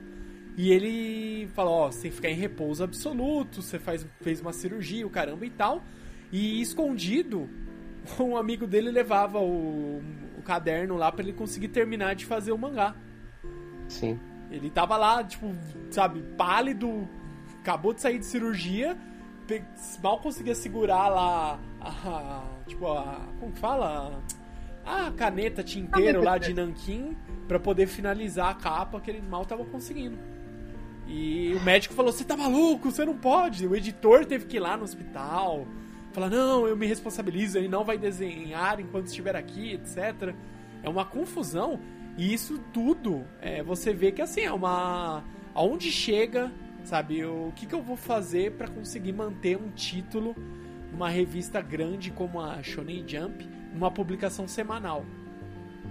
[0.56, 4.52] E ele fala, ó, você tem que ficar em repouso absoluto, você faz, fez uma
[4.52, 5.82] cirurgia, o caramba e tal.
[6.30, 7.48] E escondido,
[8.20, 10.02] um amigo dele levava o,
[10.36, 12.94] o caderno lá pra ele conseguir terminar de fazer o mangá.
[13.88, 14.18] Sim.
[14.50, 15.54] Ele tava lá, tipo,
[15.90, 17.08] sabe, pálido,
[17.60, 18.96] acabou de sair de cirurgia,
[20.02, 24.08] mal conseguia segurar lá a, a- tipo, a, como que fala?
[24.18, 24.41] A
[25.16, 27.16] caneta tinteiro lá de nanquim
[27.46, 30.18] pra poder finalizar a capa que ele mal tava conseguindo.
[31.06, 32.90] E o médico falou: "Você tá maluco?
[32.90, 33.66] Você não pode".
[33.66, 35.66] O editor teve que ir lá no hospital,
[36.12, 40.34] falar: "Não, eu me responsabilizo, ele não vai desenhar enquanto estiver aqui, etc".
[40.82, 41.78] É uma confusão
[42.16, 45.24] e isso tudo, é, você vê que assim, é uma.
[45.54, 46.52] Aonde chega,
[46.84, 47.24] sabe?
[47.24, 50.34] O que, que eu vou fazer pra conseguir manter um título
[50.90, 55.04] numa revista grande como a Shonen Jump, numa publicação semanal?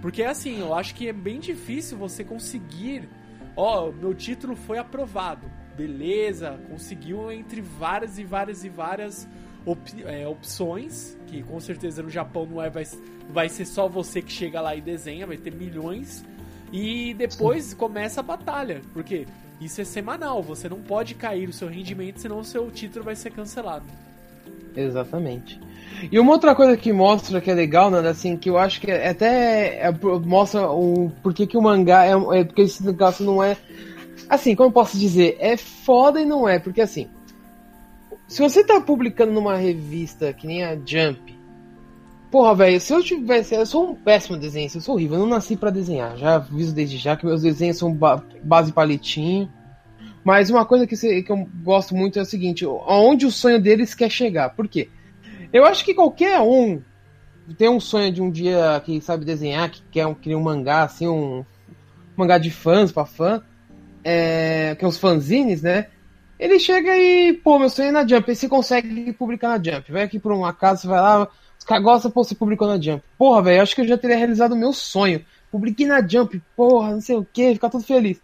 [0.00, 3.08] Porque assim, eu acho que é bem difícil você conseguir.
[3.56, 5.46] Ó, meu título foi aprovado.
[5.76, 9.28] Beleza, conseguiu entre várias e várias e várias
[9.64, 11.16] op- é, opções.
[11.26, 12.84] Que com certeza no Japão não é, vai,
[13.28, 16.24] vai ser só você que chega lá e desenha, vai ter milhões.
[16.72, 18.82] E depois começa a batalha.
[18.92, 19.26] Porque
[19.60, 23.14] isso é semanal, você não pode cair o seu rendimento, senão o seu título vai
[23.14, 23.86] ser cancelado.
[24.76, 25.60] Exatamente.
[26.10, 28.90] E uma outra coisa que mostra que é legal, Nanda, assim, que eu acho que
[28.90, 29.92] é- até é-
[30.24, 33.56] mostra o porquê que o mangá é, é porque esse negócio não é
[34.28, 37.06] assim, como posso dizer, é foda e não é, porque assim,
[38.26, 41.36] se você tá publicando numa revista que nem a Jump,
[42.30, 45.28] porra, velho, se eu tivesse, eu sou um péssimo desenhista, eu sou horrível, eu não
[45.28, 49.50] nasci pra desenhar, já aviso desde já que meus desenhos são ba- base palitinho.
[50.24, 53.60] Mas uma coisa que, se- que eu gosto muito é o seguinte: aonde o sonho
[53.60, 54.50] deles quer chegar.
[54.50, 54.88] Por quê?
[55.52, 56.80] Eu acho que qualquer um
[57.58, 60.84] tem um sonho de um dia que sabe desenhar, que quer um, queria um mangá,
[60.84, 61.44] assim, um
[62.16, 63.42] mangá de fãs pra fã,
[64.04, 65.88] é, que é os fanzines, né?
[66.38, 69.92] Ele chega e, pô, meu sonho é na Jump, e você consegue publicar na Jump.
[69.92, 73.02] Vai aqui por um acaso, vai lá, os caras gostam, pô, você publicou na Jump.
[73.18, 75.24] Porra, velho, acho que eu já teria realizado o meu sonho.
[75.50, 78.20] Publiquei na Jump, porra, não sei o que, ficar tudo feliz.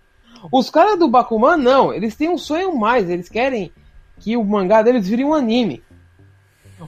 [0.51, 3.73] Os caras do Bakuman, não, eles têm um sonho mais, eles querem
[4.19, 5.83] que o mangá deles vire um anime.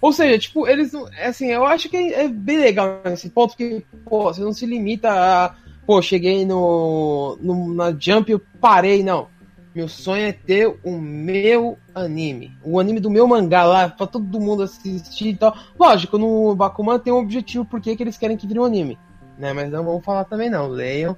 [0.01, 1.07] Ou seja, tipo, eles não.
[1.23, 5.11] Assim, eu acho que é bem legal nesse ponto, porque, pô, você não se limita
[5.11, 5.55] a.
[5.87, 9.29] Pô, cheguei no, no na Jump e parei, não.
[9.75, 12.57] Meu sonho é ter o meu anime.
[12.63, 15.57] O anime do meu mangá lá, pra todo mundo assistir e tal.
[15.79, 18.99] Lógico, no Bakuman tem um objetivo porque que eles querem que vire um anime.
[19.39, 19.53] Né?
[19.53, 20.69] Mas não vamos falar também não.
[20.69, 21.17] Leiam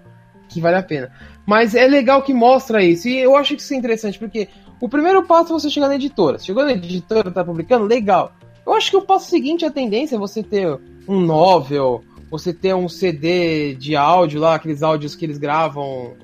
[0.52, 1.10] que vale a pena.
[1.46, 3.08] Mas é legal que mostra isso.
[3.08, 4.48] E eu acho que isso é interessante, porque
[4.80, 6.38] o primeiro passo é você chegar na editora.
[6.38, 8.34] Chegou na editora, tá publicando, legal.
[8.66, 12.74] Eu acho que o passo seguinte, a tendência é você ter um novel, você ter
[12.74, 16.14] um CD de áudio lá, aqueles áudios que eles gravam.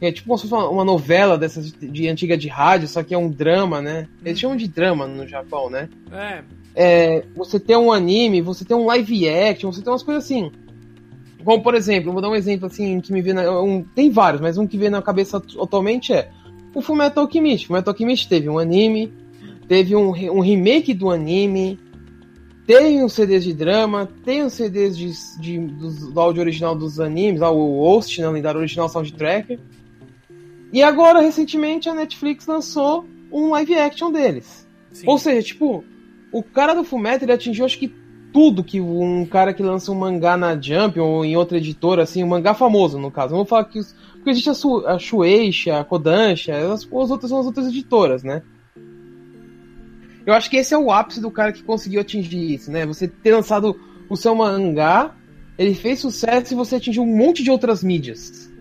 [0.00, 3.18] É tipo como se fosse uma novela dessas de antiga de rádio, só que é
[3.18, 4.06] um drama, né?
[4.22, 5.88] Eles chamam de drama no Japão, né?
[6.12, 6.42] É.
[6.74, 10.52] É, você ter um anime, você ter um live action, você ter umas coisas assim.
[11.46, 14.42] Como, por exemplo, vou dar um exemplo assim que me vê na, um, Tem vários,
[14.42, 16.28] mas um que vem na cabeça atualmente é
[16.74, 17.66] o Fullmetal Alchemist.
[17.66, 19.12] O Fullmetal Alchemist teve um anime,
[19.68, 21.78] teve um, um remake do anime,
[22.66, 26.98] tem os CDs de drama, tem os CDs de, de, do, do áudio original dos
[26.98, 29.56] animes, o Host, né, o lendário original soundtrack.
[30.72, 34.66] E agora, recentemente, a Netflix lançou um live action deles.
[34.90, 35.04] Sim.
[35.06, 35.84] Ou seja, tipo,
[36.32, 37.94] o cara do Fullmetal ele atingiu acho que
[38.36, 42.22] tudo que um cara que lança um mangá na Jump ou em outra editora, assim,
[42.22, 43.32] um mangá famoso, no caso.
[43.32, 43.80] Vamos falar que.
[44.12, 48.22] Porque existe a, Su, a Shueisha, a Kodansha, as, as outras são as outras editoras,
[48.22, 48.42] né?
[50.26, 52.84] Eu acho que esse é o ápice do cara que conseguiu atingir isso, né?
[52.84, 53.74] Você ter lançado
[54.06, 55.14] o seu mangá,
[55.56, 58.52] ele fez sucesso e você atingiu um monte de outras mídias.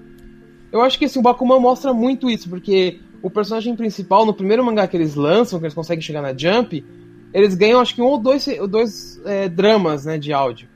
[0.71, 4.63] Eu acho que assim, o Bakuman mostra muito isso, porque o personagem principal, no primeiro
[4.63, 6.81] mangá que eles lançam, que eles conseguem chegar na Jump,
[7.35, 10.69] eles ganham acho que um ou dois, dois é, dramas né, de áudio.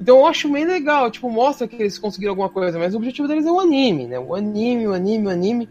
[0.00, 3.28] Então eu acho bem legal, tipo, mostra que eles conseguiram alguma coisa, mas o objetivo
[3.28, 4.18] deles é o anime, né?
[4.18, 5.68] O anime, o anime, o anime.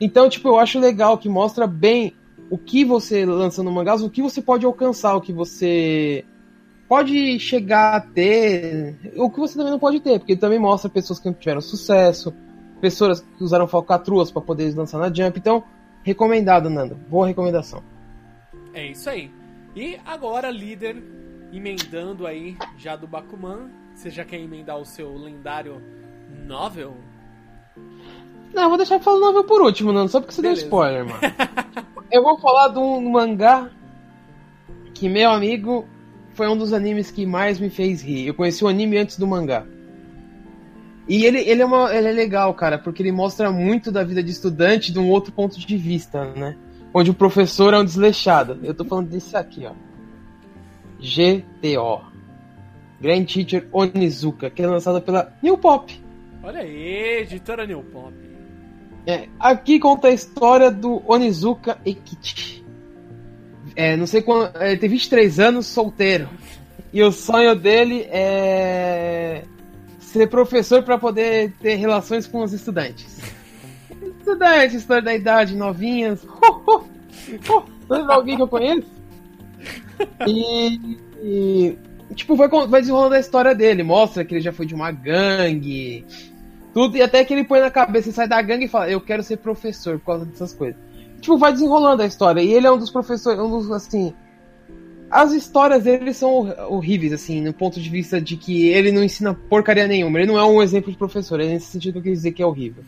[0.00, 2.14] Então, tipo, eu acho legal que mostra bem
[2.48, 6.24] o que você lança no mangás, o que você pode alcançar, o que você
[6.88, 11.18] pode chegar a ter, o que você também não pode ter, porque também mostra pessoas
[11.18, 12.32] que tiveram sucesso,
[12.80, 15.36] pessoas que usaram falcatruas para poder lançar na Jump.
[15.36, 15.64] Então,
[16.04, 16.94] recomendado, Nando.
[17.10, 17.82] Boa recomendação.
[18.72, 19.28] É isso aí.
[19.80, 21.00] E agora, líder,
[21.52, 25.80] emendando aí já do Bakuman, você já quer emendar o seu lendário
[26.44, 26.96] novel?
[28.52, 30.62] Não, eu vou deixar falar novel por último, Nando, só porque você Beleza.
[30.62, 31.20] deu spoiler, mano.
[32.10, 33.70] eu vou falar de um mangá
[34.92, 35.86] que, meu amigo,
[36.32, 38.26] foi um dos animes que mais me fez rir.
[38.26, 39.64] Eu conheci o anime antes do mangá.
[41.06, 44.24] E ele, ele, é uma, ele é legal, cara, porque ele mostra muito da vida
[44.24, 46.56] de estudante de um outro ponto de vista, né?
[46.98, 48.58] Onde o professor é um desleixado.
[48.64, 49.72] Eu tô falando desse aqui, ó.
[50.98, 52.02] GTO.
[53.00, 55.96] Grand Teacher Onizuka, que é lançado pela New Pop.
[56.42, 58.12] Olha aí, editora New Pop.
[59.06, 62.66] É, aqui conta a história do Onizuka Ekichi.
[63.76, 64.60] É, não sei quando.
[64.60, 66.28] Ele tem 23 anos, solteiro.
[66.92, 69.44] E o sonho dele é
[70.00, 73.37] ser professor para poder ter relações com os estudantes.
[74.28, 76.26] Estudantes, história da idade, novinhas.
[76.42, 78.86] Oh, oh, oh, alguém que eu conheço?
[80.26, 81.78] E, e
[82.14, 83.82] tipo, vai, vai desenrolando a história dele.
[83.82, 86.04] Mostra que ele já foi de uma gangue.
[86.74, 89.00] Tudo, e até que ele põe na cabeça e sai da gangue e fala, eu
[89.00, 90.80] quero ser professor por causa dessas coisas.
[91.20, 92.40] Tipo, vai desenrolando a história.
[92.40, 94.14] E ele é um dos professores, um dos, assim,
[95.10, 99.34] as histórias dele são horríveis, assim, no ponto de vista de que ele não ensina
[99.34, 100.18] porcaria nenhuma.
[100.18, 102.42] Ele não é um exemplo de professor, é nesse sentido que eu quis dizer que
[102.42, 102.84] é horrível.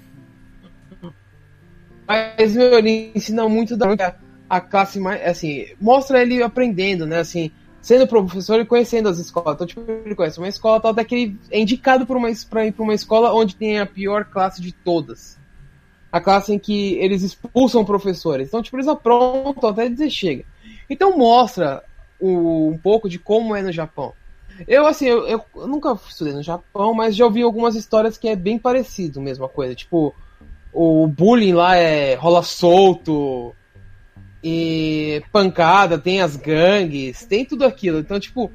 [2.10, 3.86] Mas meu, ele ensina muito da
[4.48, 9.54] a classe mais, assim, mostra ele aprendendo, né, assim, sendo professor e conhecendo as escolas.
[9.54, 12.66] Então, tipo, ele conhece uma escola, tal, até que ele é indicado para uma, pra
[12.66, 15.38] ir para uma escola onde tem a pior classe de todas.
[16.10, 18.48] A classe em que eles expulsam professores.
[18.48, 20.44] Então, tipo, eles aprontam até dizer chega.
[20.88, 21.84] Então mostra
[22.18, 24.12] o, um pouco de como é no Japão.
[24.66, 28.34] Eu, assim, eu, eu, nunca estudei no Japão, mas já ouvi algumas histórias que é
[28.34, 29.76] bem parecido, mesma coisa.
[29.76, 30.12] Tipo,
[30.72, 33.54] o bullying lá é rola solto,
[34.42, 37.98] e pancada, tem as gangues, tem tudo aquilo.
[37.98, 38.50] Então, tipo,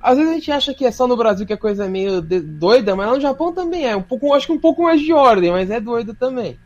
[0.00, 2.20] às vezes a gente acha que é só no Brasil que a coisa é meio
[2.20, 3.94] doida, mas lá no Japão também é.
[3.96, 6.58] Um pouco, acho que um pouco mais de ordem, mas é doido também.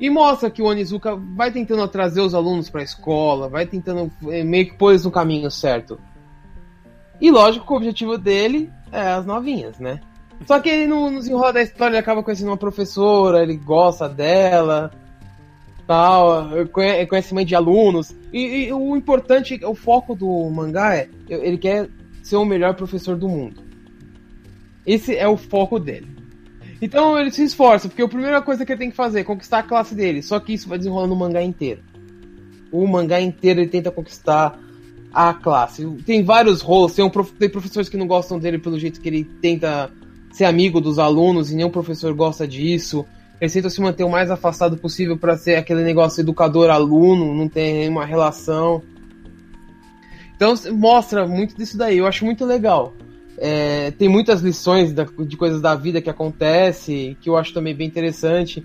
[0.00, 4.10] E mostra que o Onizuka vai tentando trazer os alunos para a escola, vai tentando
[4.28, 6.00] é, meio que pôr eles no caminho certo.
[7.20, 10.00] E lógico que o objetivo dele é as novinhas, né?
[10.46, 14.08] Só que ele no, no desenrolar da história ele acaba conhecendo uma professora, ele gosta
[14.08, 14.90] dela,
[15.86, 16.48] tal,
[17.08, 18.14] conhecimento de alunos.
[18.32, 21.88] E, e, o importante, o foco do mangá é ele quer
[22.22, 23.62] ser o melhor professor do mundo.
[24.86, 26.08] Esse é o foco dele.
[26.82, 29.58] Então ele se esforça, porque a primeira coisa que ele tem que fazer é conquistar
[29.58, 30.22] a classe dele.
[30.22, 31.82] Só que isso vai desenrolando o mangá inteiro.
[32.72, 34.58] O mangá inteiro ele tenta conquistar
[35.12, 35.84] a classe.
[36.06, 37.32] Tem vários rolos, tem, um prof...
[37.32, 39.90] tem professores que não gostam dele pelo jeito que ele tenta
[40.30, 43.04] ser amigo dos alunos e nenhum professor gosta disso.
[43.40, 47.74] Ele tenta se manter o mais afastado possível para ser aquele negócio educador-aluno, não tem
[47.74, 48.82] nenhuma relação.
[50.36, 52.94] Então mostra muito disso daí, eu acho muito legal.
[53.38, 57.74] É, tem muitas lições da, de coisas da vida que acontece, que eu acho também
[57.74, 58.64] bem interessante.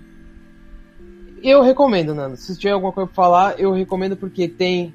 [1.42, 2.36] Eu recomendo, Nando.
[2.36, 4.94] Se tiver alguma coisa pra falar, eu recomendo porque tem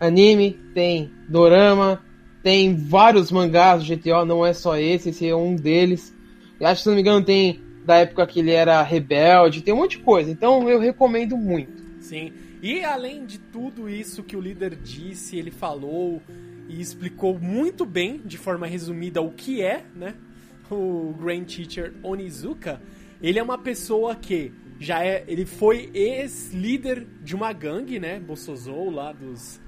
[0.00, 2.00] anime, tem dorama,
[2.42, 6.14] tem vários mangás do GTO, não é só esse, esse é um deles.
[6.60, 9.72] Eu acho que, se não me engano, tem da época que ele era rebelde, tem
[9.72, 10.30] um monte de coisa.
[10.30, 11.82] Então eu recomendo muito.
[12.00, 12.32] Sim.
[12.60, 16.20] E além de tudo isso que o líder disse, ele falou
[16.68, 20.14] e explicou muito bem, de forma resumida, o que é, né?
[20.70, 22.80] O Grand Teacher Onizuka.
[23.22, 25.24] Ele é uma pessoa que já é.
[25.26, 28.20] Ele foi ex-líder de uma gangue, né?
[28.20, 29.60] Bossozou lá dos.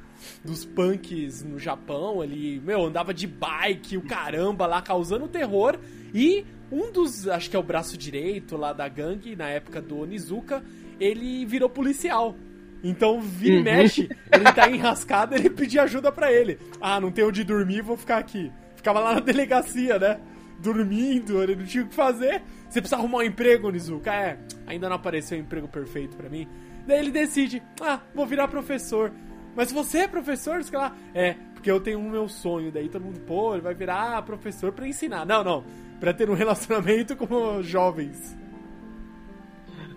[0.44, 5.78] Dos punks no Japão, ele, meu, andava de bike, o caramba lá, causando terror.
[6.14, 9.98] E um dos, acho que é o braço direito lá da gangue, na época do
[9.98, 10.62] Onizuka,
[10.98, 12.36] ele virou policial.
[12.82, 13.64] Então, vira e uhum.
[13.64, 16.58] mexe, ele tá enrascado, ele pedia ajuda para ele.
[16.80, 18.50] Ah, não tem onde dormir, vou ficar aqui.
[18.76, 20.18] Ficava lá na delegacia, né?
[20.58, 22.42] Dormindo, ele não tinha o que fazer.
[22.68, 24.12] Você precisa arrumar um emprego, Nizuka?
[24.14, 26.48] É, ainda não apareceu o um emprego perfeito para mim.
[26.86, 29.12] Daí ele decide, ah, vou virar professor.
[29.54, 30.62] Mas você é professor?
[30.62, 30.96] Sei lá.
[31.14, 32.70] É, porque eu tenho um meu sonho.
[32.72, 35.26] Daí todo mundo, pô, ele vai virar professor para ensinar.
[35.26, 35.64] Não, não.
[35.98, 38.38] Pra ter um relacionamento com jovens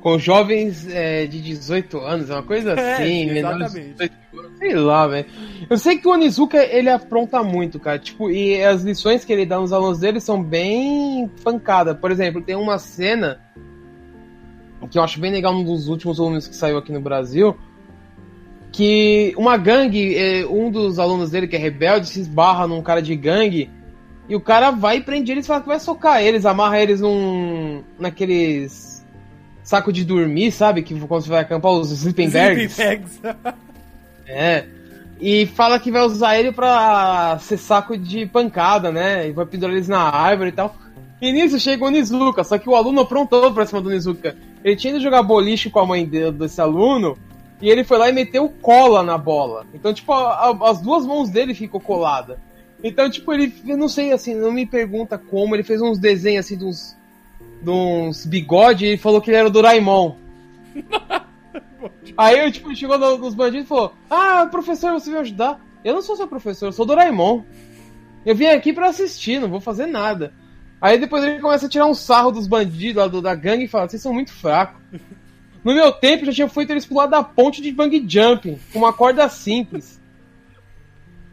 [0.04, 4.12] com jovens é, de 18 anos, é uma coisa é, assim, exatamente.
[4.60, 5.26] sei lá, velho.
[5.70, 9.46] Eu sei que o Onizuka, ele apronta muito, cara, tipo, e as lições que ele
[9.46, 11.98] dá nos alunos dele são bem pancadas.
[11.98, 13.40] Por exemplo, tem uma cena
[14.92, 17.58] que eu acho bem legal num dos últimos volumes que saiu aqui no Brasil,
[18.74, 23.04] que uma gangue, é, um dos alunos dele, que é rebelde, se esbarra num cara
[23.04, 23.70] de gangue,
[24.28, 27.00] e o cara vai e prende eles e fala que vai socar eles, amarra eles
[27.00, 27.84] num.
[28.00, 29.06] naqueles
[29.64, 30.82] saco de dormir, sabe?
[30.82, 32.74] Que quando você vai acampar, os sleeping bags.
[32.74, 33.22] Sleeping bags.
[34.28, 34.66] é.
[35.22, 39.30] E fala que vai usar ele pra ser saco de pancada, né?
[39.30, 40.76] E vai pendurar eles na árvore e tal.
[41.22, 44.36] E nisso chega o Nizuka, só que o aluno aprontou pra cima do Nizuka.
[44.64, 47.18] Ele tinha ido jogar boliche com a mãe desse aluno,
[47.64, 49.66] e ele foi lá e meteu cola na bola.
[49.74, 52.38] Então, tipo, a, a, as duas mãos dele ficou colada.
[52.84, 56.46] Então, tipo, ele, eu não sei, assim, não me pergunta como, ele fez uns desenhos,
[56.46, 56.98] assim, de uns
[57.62, 60.18] de uns bigode e falou que ele era o Doraemon.
[62.18, 65.66] Aí eu, tipo, chegou nos bandidos e falou: Ah, professor, você veio ajudar?
[65.86, 67.44] Eu não sou seu professor, eu sou Doraemon.
[68.26, 70.34] Eu vim aqui para assistir, não vou fazer nada.
[70.82, 73.70] Aí depois ele começa a tirar um sarro dos bandidos lá do, da gangue e
[73.70, 74.82] fala: Vocês são muito fracos.
[75.64, 78.92] No meu tempo já tinha feito eles pular da ponte de bang jumping, com uma
[78.92, 80.02] corda simples.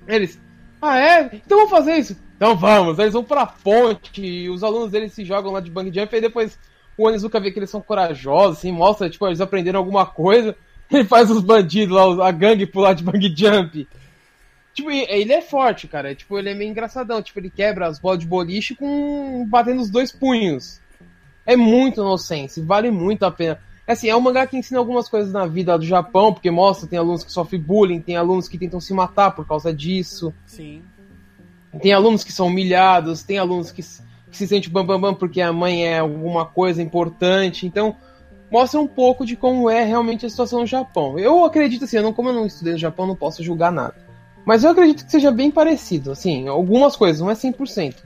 [0.07, 0.41] Eles,
[0.81, 1.31] ah é?
[1.33, 2.17] Então vamos fazer isso.
[2.37, 5.93] Então vamos, eles vão pra ponte, e os alunos deles se jogam lá de bang
[5.93, 6.59] jump, e depois
[6.97, 10.57] o Onizuka vê que eles são corajosos, assim, mostra, tipo, eles aprenderam alguma coisa,
[10.91, 13.87] ele faz os bandidos lá, a gangue pular de bang jump.
[14.73, 18.21] Tipo, ele é forte, cara, tipo, ele é meio engraçadão, tipo, ele quebra as bolas
[18.21, 20.81] de boliche com batendo os dois punhos.
[21.45, 23.61] É muito inocente, vale muito a pena.
[23.91, 26.97] Assim, é um mangá que ensina algumas coisas na vida do Japão, porque mostra, tem
[26.97, 30.33] alunos que sofrem bullying, tem alunos que tentam se matar por causa disso.
[30.47, 30.83] Sim.
[31.83, 35.41] Tem alunos que são humilhados, tem alunos que, que se sentem bambambam bam, bam porque
[35.41, 37.67] a mãe é alguma coisa importante.
[37.67, 37.97] Então,
[38.49, 41.19] mostra um pouco de como é realmente a situação no Japão.
[41.19, 43.97] Eu acredito assim, eu não, como eu não estudei no Japão, não posso julgar nada.
[44.45, 47.97] Mas eu acredito que seja bem parecido, assim, algumas coisas, não é 100%.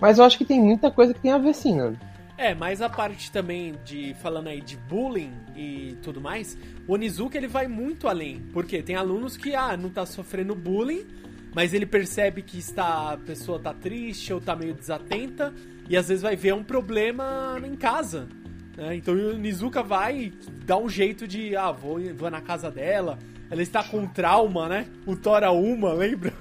[0.00, 1.92] Mas eu acho que tem muita coisa que tem a ver sim, né?
[2.40, 6.56] É, mas a parte também de falando aí de bullying e tudo mais,
[6.88, 11.06] o Onizuka ele vai muito além, porque tem alunos que ah, não tá sofrendo bullying,
[11.54, 15.52] mas ele percebe que está, a pessoa tá triste ou tá meio desatenta
[15.86, 18.26] e às vezes vai ver um problema em casa.
[18.74, 18.96] Né?
[18.96, 20.32] Então o Nizuka vai
[20.64, 23.18] dar um jeito de, ah, vou, vou na casa dela.
[23.50, 24.86] Ela está com trauma, né?
[25.04, 26.32] O Tora Uma, lembra?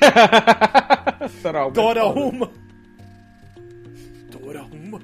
[1.72, 2.50] Tora Uma.
[4.52, 5.00] Tora Uma.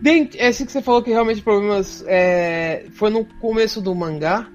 [0.00, 4.46] Dent- É assim que você falou que realmente problemas é, foi no começo do mangá,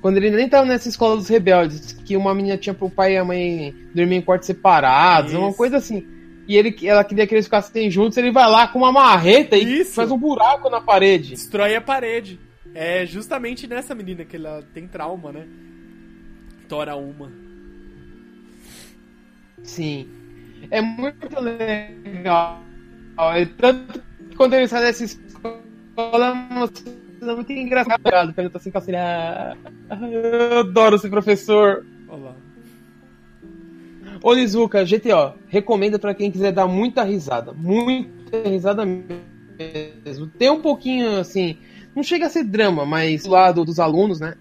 [0.00, 3.16] quando ele nem tava nessa escola dos rebeldes, que uma menina tinha pro pai e
[3.16, 5.40] a mãe dormir em quartos separados, Isso.
[5.40, 6.06] uma coisa assim.
[6.46, 9.80] E ele, ela queria que eles ficassem juntos, ele vai lá com uma marreta e
[9.80, 9.94] Isso.
[9.94, 11.30] faz um buraco na parede.
[11.30, 12.38] Destrói a parede.
[12.74, 15.46] É justamente nessa menina que ela tem trauma, né?
[16.68, 17.30] Tora uma.
[19.62, 20.08] Sim.
[20.70, 22.63] É muito legal.
[23.58, 24.00] Tanto
[24.30, 27.04] que quando ele sai dessa escola, é muito
[28.36, 29.56] ele tá assim assim, ah,
[30.10, 31.84] eu adoro ser professor.
[32.08, 32.36] Olha lá.
[34.22, 37.52] Onizuka, GTO, recomendo pra quem quiser dar muita risada.
[37.52, 40.26] Muita risada mesmo.
[40.38, 41.58] Tem um pouquinho assim.
[41.94, 44.34] Não chega a ser drama, mas do lado dos alunos, né?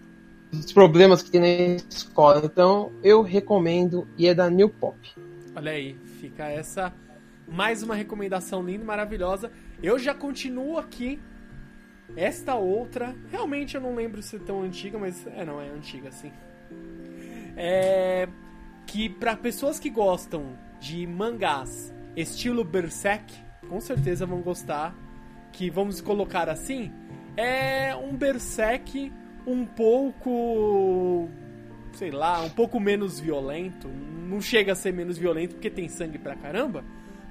[0.52, 1.48] Dos problemas que tem na
[1.90, 2.42] escola.
[2.44, 4.98] Então, eu recomendo e é da New Pop.
[5.56, 6.92] Olha aí, fica essa
[7.54, 9.52] mais uma recomendação linda maravilhosa.
[9.82, 11.20] Eu já continuo aqui.
[12.18, 16.12] Esta outra, realmente eu não lembro se é tão antiga, mas é não é antiga
[16.12, 16.32] sim.
[17.56, 18.28] É
[18.86, 23.34] que para pessoas que gostam de mangás estilo Berserk,
[23.70, 24.94] com certeza vão gostar.
[25.52, 26.92] Que vamos colocar assim,
[27.38, 29.14] é um Berserk
[29.46, 31.30] um pouco
[31.94, 33.88] sei lá, um pouco menos violento.
[33.88, 36.84] Não chega a ser menos violento porque tem sangue pra caramba,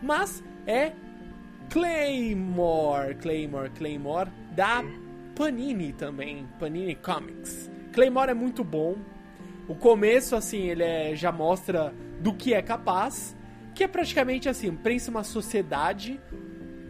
[0.03, 0.93] mas é
[1.71, 4.85] Claymore, Claymore, Claymore da
[5.35, 7.71] Panini também, Panini Comics.
[7.93, 8.97] Claymore é muito bom.
[9.69, 13.35] O começo assim, ele é- já mostra do que é capaz,
[13.75, 16.21] que é praticamente assim, pensa uma sociedade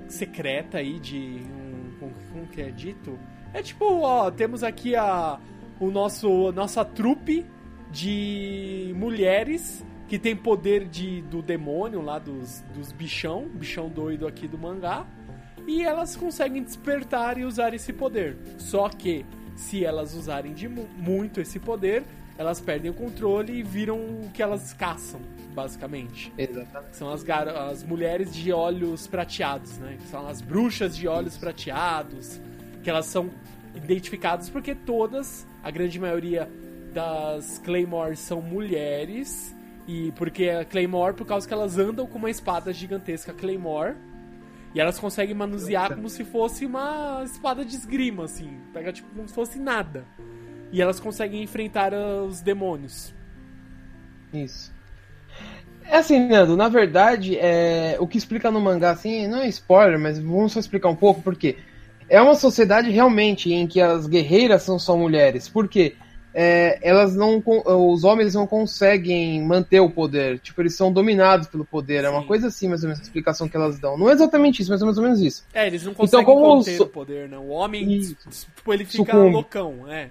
[0.09, 1.43] secreta aí de
[2.01, 3.19] um, como, que é dito?
[3.55, 5.39] É tipo, ó, temos aqui a
[5.79, 7.45] o nosso nossa trupe
[7.91, 14.47] de mulheres que tem poder de, do demônio lá dos, dos bichão, bichão doido aqui
[14.47, 15.07] do mangá,
[15.67, 18.37] e elas conseguem despertar e usar esse poder.
[18.59, 19.25] Só que
[19.57, 22.03] se elas usarem de mu- muito esse poder,
[22.37, 25.19] elas perdem o controle e viram o que elas caçam,
[25.55, 26.31] basicamente.
[26.37, 26.95] Exatamente.
[26.95, 29.97] São as, as mulheres de olhos prateados, né?
[30.11, 32.39] São as bruxas de olhos prateados.
[32.83, 33.31] Que elas são
[33.75, 36.51] identificadas porque todas, a grande maioria
[36.93, 39.57] das Claymores são mulheres.
[39.93, 43.95] E porque a Claymore, por causa que elas andam com uma espada gigantesca Claymore.
[44.74, 48.59] E elas conseguem manusear como se fosse uma espada de esgrima, assim.
[48.72, 50.07] Pega tipo como se fosse nada.
[50.72, 53.14] E elas conseguem enfrentar ah, os demônios.
[54.32, 54.72] Isso.
[55.84, 59.99] É assim, Nando, na verdade, é, o que explica no mangá, assim, não é spoiler,
[59.99, 61.59] mas vamos só explicar um pouco, porque
[62.09, 65.51] é uma sociedade realmente em que as guerreiras são só mulheres.
[65.51, 65.97] Por quê?
[66.35, 67.43] É, elas não.
[67.47, 70.39] Os homens não conseguem manter o poder.
[70.39, 72.05] Tipo, eles são dominados pelo poder.
[72.05, 72.26] É uma Sim.
[72.26, 73.99] coisa assim, mais ou menos, a explicação que elas dão.
[73.99, 75.45] Não é exatamente isso, mas é mais ou menos isso.
[75.53, 77.37] É, eles não conseguem como conter so- o poder, né?
[77.37, 78.16] O homem, Isso.
[78.57, 79.33] tipo, ele fica Sucumbe.
[79.33, 80.09] loucão, é.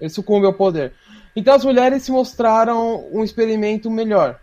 [0.00, 0.92] Ele sucumbe ao poder.
[1.36, 4.40] Então as mulheres se mostraram um experimento melhor.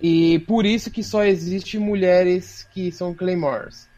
[0.00, 3.88] E por isso que só existe mulheres que são Claymores.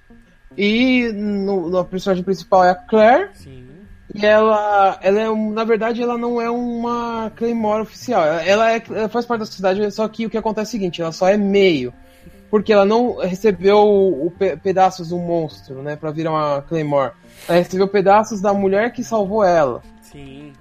[0.56, 3.30] E no, no- a personagem principal é a Claire.
[3.34, 3.66] Sim.
[4.14, 8.24] E ela, ela é, na verdade, ela não é uma Claymore oficial.
[8.24, 11.02] Ela, é, ela faz parte da sociedade, só que o que acontece é o seguinte,
[11.02, 11.92] ela só é meio.
[12.50, 17.12] Porque ela não recebeu o pe- pedaços do monstro, né, pra virar uma Claymore.
[17.46, 20.54] Ela recebeu pedaços da mulher que salvou ela, Sim.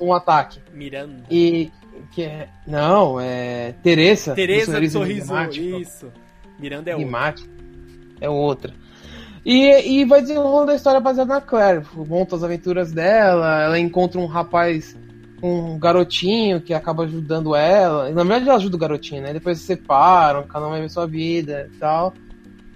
[0.00, 0.58] um ataque.
[0.74, 1.22] Miranda.
[1.30, 1.70] E
[2.10, 5.32] que é, não, é Teresa, Tereza do do Sorriso,
[5.80, 6.12] isso.
[6.58, 7.44] Miranda é outra.
[8.20, 8.74] É outra.
[9.44, 11.84] E, e vai desenrolando a história baseada na Claire.
[11.94, 14.96] Monta as aventuras dela, ela encontra um rapaz,
[15.42, 18.10] um garotinho que acaba ajudando ela.
[18.10, 19.32] Na verdade, ela ajuda o garotinho, né?
[19.32, 22.12] Depois se separam, cada um vai ver sua vida e tal.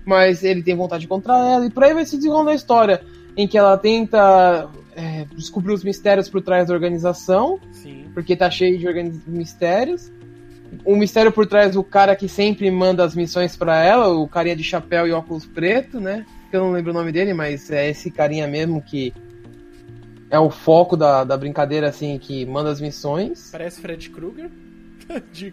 [0.04, 3.02] Mas ele tem vontade de encontrar ela, e por aí vai se desenrolando a história.
[3.36, 8.06] Em que ela tenta é, descobrir os mistérios por trás da organização Sim.
[8.14, 10.10] porque tá cheio de mistérios.
[10.86, 14.56] Um mistério por trás do cara que sempre manda as missões pra ela, o carinha
[14.56, 16.24] de chapéu e óculos preto, né?
[16.55, 19.12] Que eu não lembro o nome dele, mas é esse carinha mesmo que
[20.30, 23.48] é o foco da, da brincadeira, assim, que manda as missões.
[23.50, 24.48] Parece Fred Krueger.
[25.34, 25.52] De...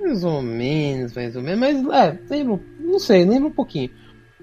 [0.00, 3.90] Mais ou menos, mais ou menos, mas é, lembro, não sei, lembro um pouquinho.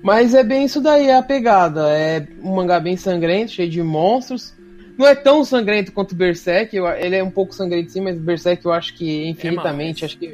[0.03, 1.89] Mas é bem isso daí, é a pegada.
[1.89, 4.53] É um mangá bem sangrento, cheio de monstros.
[4.95, 8.63] Não é tão sangrento quanto Berserk, eu- ele é um pouco sangrento sim, mas Berserk
[8.63, 10.11] eu acho que infinitamente, mais.
[10.11, 10.25] acho que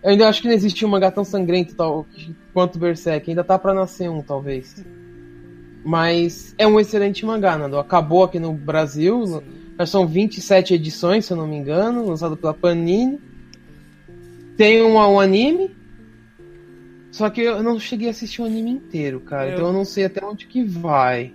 [0.00, 2.06] eu ainda acho que não existe um mangá tão sangrento tal,
[2.54, 4.82] quanto Berserk, ainda tá pra nascer um, talvez.
[5.84, 7.78] Mas é um excelente mangá, Nando.
[7.78, 9.42] Acabou aqui no Brasil, Sim.
[9.76, 13.18] Que são 27 edições, se eu não me engano, lançado pela Panini.
[14.56, 15.74] Tem um, um anime.
[17.10, 19.48] Só que eu não cheguei a assistir o anime inteiro, cara.
[19.48, 21.32] Eu- Então eu não sei até onde que vai.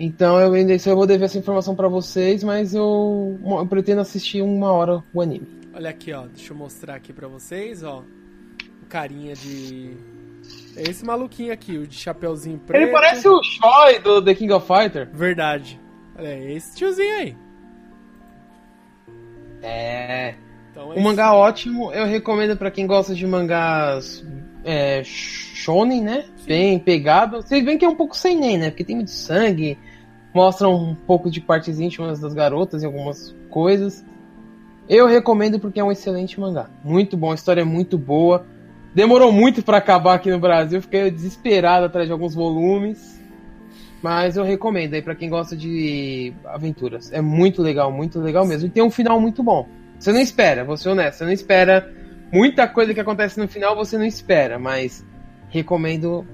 [0.00, 4.42] Então eu ainda eu vou dever essa informação pra vocês, mas eu, eu pretendo assistir
[4.42, 5.46] uma hora o anime.
[5.72, 6.26] Olha aqui, ó.
[6.26, 8.02] Deixa eu mostrar aqui pra vocês, ó.
[8.94, 9.96] Carinha de.
[10.76, 12.80] É esse maluquinho aqui, o de chapeuzinho preto.
[12.80, 15.10] Ele parece o Choi do The King of Fighter.
[15.12, 15.80] Verdade.
[16.16, 17.36] É esse tiozinho aí.
[19.60, 20.36] É.
[20.70, 24.24] Então é Um mangá ótimo, eu recomendo pra quem gosta de mangás
[24.62, 26.26] é, shonen, né?
[26.46, 27.42] Bem pegado.
[27.42, 28.70] Vocês veem que é um pouco sem nem, né?
[28.70, 29.76] Porque tem muito sangue,
[30.32, 34.04] mostra um pouco de partes íntimas das garotas e algumas coisas.
[34.88, 36.70] Eu recomendo porque é um excelente mangá.
[36.84, 38.53] Muito bom, a história é muito boa.
[38.94, 43.20] Demorou muito pra acabar aqui no Brasil, fiquei desesperado atrás de alguns volumes.
[44.00, 47.10] Mas eu recomendo aí pra quem gosta de aventuras.
[47.10, 48.68] É muito legal, muito legal mesmo.
[48.68, 49.66] E tem um final muito bom.
[49.98, 51.92] Você não espera, vou ser honesto, você não espera
[52.30, 55.04] muita coisa que acontece no final, você não espera, mas
[55.48, 56.26] recomendo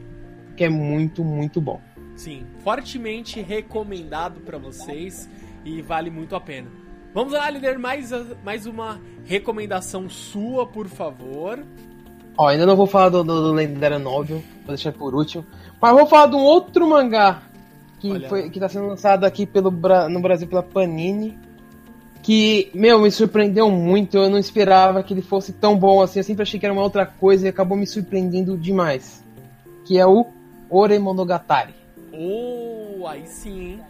[0.56, 1.80] que é muito, muito bom.
[2.16, 5.30] Sim, fortemente recomendado pra vocês
[5.64, 6.68] e vale muito a pena.
[7.14, 8.10] Vamos lá, líder, mais,
[8.44, 11.64] mais uma recomendação sua, por favor.
[12.36, 15.44] Ó, ainda não vou falar do, do, do Lendário Novel, vou deixar por último.
[15.80, 17.42] Mas vou falar de um outro mangá
[17.98, 18.28] que, Olha.
[18.28, 19.70] foi, que tá sendo lançado aqui pelo,
[20.08, 21.38] no Brasil pela Panini.
[22.22, 24.16] Que, meu, me surpreendeu muito.
[24.18, 26.20] Eu não esperava que ele fosse tão bom assim.
[26.20, 29.24] Eu sempre achei que era uma outra coisa e acabou me surpreendendo demais.
[29.86, 30.26] Que é o
[30.68, 31.74] Oremonogatari.
[32.12, 33.80] Oh, aí sim, hein?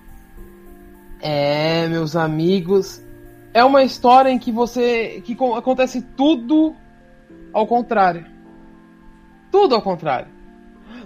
[1.21, 3.03] É, meus amigos,
[3.53, 6.75] é uma história em que você que co- acontece tudo
[7.53, 8.27] ao contrário.
[9.51, 10.29] Tudo ao contrário.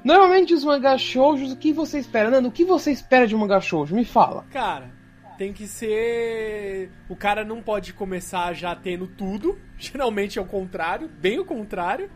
[0.03, 2.31] Normalmente os mangá shoujos, o que você espera?
[2.31, 3.95] Nando, o que você espera de um mangá shoujo?
[3.95, 4.45] Me fala.
[4.51, 4.91] Cara,
[5.39, 6.91] tem que ser.
[7.09, 9.59] O cara não pode começar já tendo tudo.
[9.79, 12.11] Geralmente é o contrário, bem o contrário.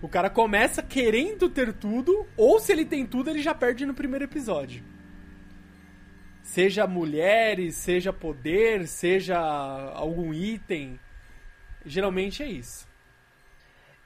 [0.00, 3.94] O cara começa querendo ter tudo, ou se ele tem tudo, ele já perde no
[3.94, 4.84] primeiro episódio.
[6.42, 11.00] Seja mulheres, seja poder, seja algum item.
[11.86, 12.86] Geralmente é isso.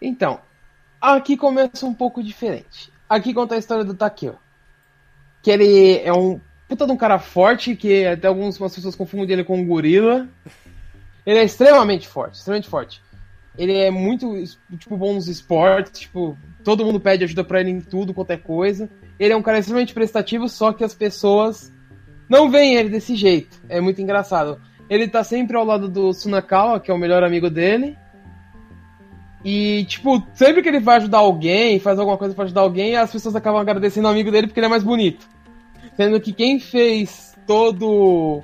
[0.01, 0.41] Então,
[1.01, 2.93] aqui começa um pouco diferente.
[3.09, 4.39] Aqui conta a história do Takeo.
[5.43, 9.45] Que ele é um puta de um cara forte, que até algumas pessoas confundem ele
[9.45, 10.29] com um gorila.
[11.25, 13.03] Ele é extremamente forte, extremamente forte.
[13.57, 14.33] Ele é muito,
[14.79, 18.89] tipo, bom nos esportes, tipo, todo mundo pede ajuda pra ele em tudo, qualquer coisa.
[19.19, 21.73] Ele é um cara extremamente prestativo, só que as pessoas
[22.29, 23.61] não veem ele desse jeito.
[23.69, 24.61] É muito engraçado.
[24.89, 27.97] Ele tá sempre ao lado do Sunakawa, que é o melhor amigo dele.
[29.45, 33.13] E, tipo, sempre que ele vai ajudar alguém, faz alguma coisa pra ajudar alguém, as
[33.13, 35.27] pessoas acabam agradecendo o amigo dele porque ele é mais bonito.
[35.97, 38.43] Sendo que quem fez todo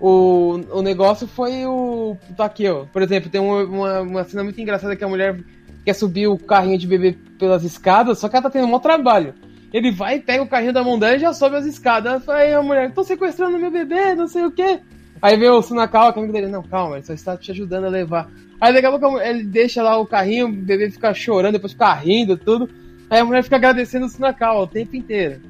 [0.00, 2.88] o, o negócio foi o Takeo.
[2.92, 5.38] Por exemplo, tem uma, uma, uma cena muito engraçada que a mulher
[5.84, 8.80] quer subir o carrinho de bebê pelas escadas, só que ela tá tendo um maior
[8.80, 9.34] trabalho.
[9.72, 12.26] Ele vai pega o carrinho da mão dela e já sobe as escadas.
[12.28, 14.80] Aí a mulher, tô sequestrando meu bebê, não sei o quê.
[15.20, 17.84] Aí vem o Sunakawa, que é amigo dele, não, calma, ele só está te ajudando
[17.84, 18.30] a levar.
[18.60, 21.94] Aí daqui a pouco ele deixa lá o carrinho, o bebê fica chorando, depois fica
[21.94, 22.68] rindo, tudo.
[23.08, 25.40] Aí a mulher fica agradecendo o Sunakawa o tempo inteiro.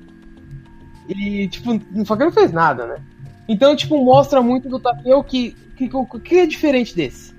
[1.09, 1.71] E, tipo,
[2.05, 2.97] só que ele não fez nada, né?
[3.49, 5.89] Então, tipo, mostra muito do Takeo que, que,
[6.23, 7.35] que é diferente desse.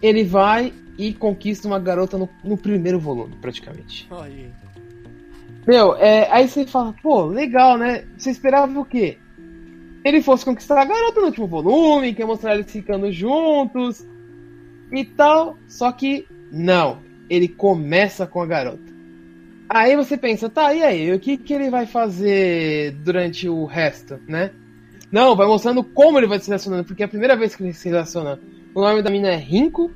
[0.00, 4.06] Ele vai e conquista uma garota no, no primeiro volume, praticamente.
[4.12, 4.48] Aí.
[5.66, 8.04] Meu, é, aí você fala, pô, legal, né?
[8.16, 9.18] Você esperava o quê?
[10.04, 14.06] Ele fosse conquistar a garota no último volume, quer mostrar eles ficando juntos
[14.92, 15.56] e tal.
[15.66, 18.88] Só que não, ele começa com a garota.
[19.68, 21.12] Aí você pensa, tá, e aí?
[21.12, 24.50] O que, que ele vai fazer durante o resto, né?
[25.12, 27.74] Não, vai mostrando como ele vai se relacionando, porque é a primeira vez que ele
[27.74, 28.38] se relaciona.
[28.74, 29.90] O nome da mina é Rinko.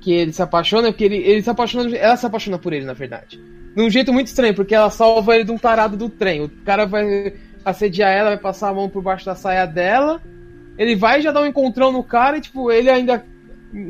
[0.00, 1.94] Que ele se apaixona, porque ele, ele se apaixona.
[1.96, 3.40] Ela se apaixona por ele, na verdade.
[3.74, 6.42] De um jeito muito estranho, porque ela salva ele de um tarado do trem.
[6.42, 7.34] O cara vai
[7.64, 10.22] assediar ela, vai passar a mão por baixo da saia dela.
[10.78, 13.24] Ele vai já dá um encontrão no cara e, tipo, ele ainda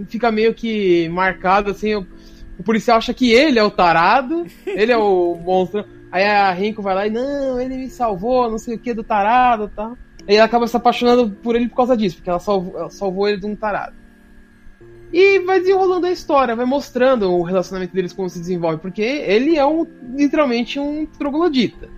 [0.08, 1.94] fica meio que marcado, assim.
[1.94, 2.06] O,
[2.58, 5.84] o policial acha que ele é o tarado, ele é o monstro.
[6.10, 9.02] Aí a Rinko vai lá e, não, ele me salvou, não sei o que, do
[9.02, 9.96] tarado tal.
[10.28, 13.28] E ela acaba se apaixonando por ele por causa disso, porque ela salvou, ela salvou
[13.28, 13.94] ele de um tarado.
[15.12, 19.56] E vai desenrolando a história, vai mostrando o relacionamento deles como se desenvolve, porque ele
[19.56, 21.88] é um literalmente um troglodita.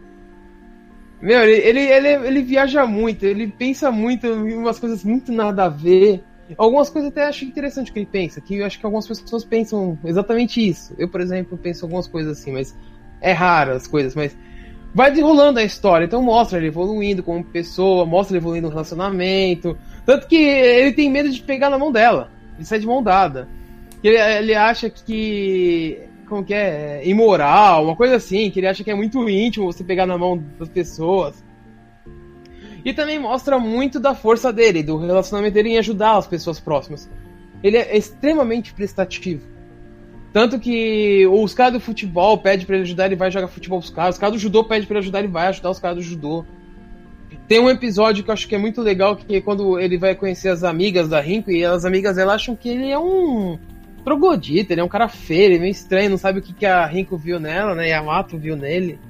[1.21, 5.65] Meu, ele, ele, ele, ele viaja muito, ele pensa muito em umas coisas muito nada
[5.65, 6.23] a ver.
[6.57, 9.99] Algumas coisas até acho interessante que ele pensa, que eu acho que algumas pessoas pensam
[10.05, 10.95] exatamente isso.
[10.99, 12.77] Eu, por exemplo, penso algumas coisas assim, mas
[13.21, 14.37] é raro as coisas, mas
[14.95, 19.77] vai desenrolando a história, então mostra ele evoluindo como pessoa, mostra ele evoluindo no relacionamento.
[20.05, 23.49] Tanto que ele tem medo de pegar na mão dela, ele sai de mão dada.
[24.03, 26.01] Ele, ele acha que.
[26.29, 27.01] Como que é?
[27.03, 27.09] é?
[27.09, 30.43] Imoral, uma coisa assim, que ele acha que é muito íntimo você pegar na mão
[30.59, 31.45] das pessoas.
[32.87, 37.11] E também mostra muito da força dele, do relacionamento dele em ajudar as pessoas próximas.
[37.61, 39.43] Ele é extremamente prestativo.
[40.33, 43.87] Tanto que os caras do futebol pedem pra ele ajudar, ele vai jogar futebol com
[43.87, 44.15] os caras.
[44.15, 46.45] Os caras do judô pedem pra ele ajudar, ele vai ajudar os caras do judô.
[47.49, 50.15] Tem um episódio que eu acho que é muito legal, que é quando ele vai
[50.15, 53.59] conhecer as amigas da Rinko, e as amigas dela acham que ele é um
[54.05, 56.65] troglodita, ele é um cara feio, ele é meio estranho, não sabe o que, que
[56.65, 57.89] a Rinko viu nela, né?
[57.89, 59.01] E a Mato viu nele.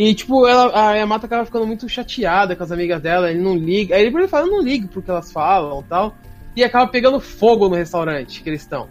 [0.00, 3.54] E, tipo, ela, a Yamato acaba ficando muito chateada com as amigas dela, ele não
[3.54, 3.94] liga.
[3.94, 6.16] Aí ele fala, não ligo porque elas falam tal.
[6.56, 8.88] E acaba pegando fogo no restaurante que eles estão.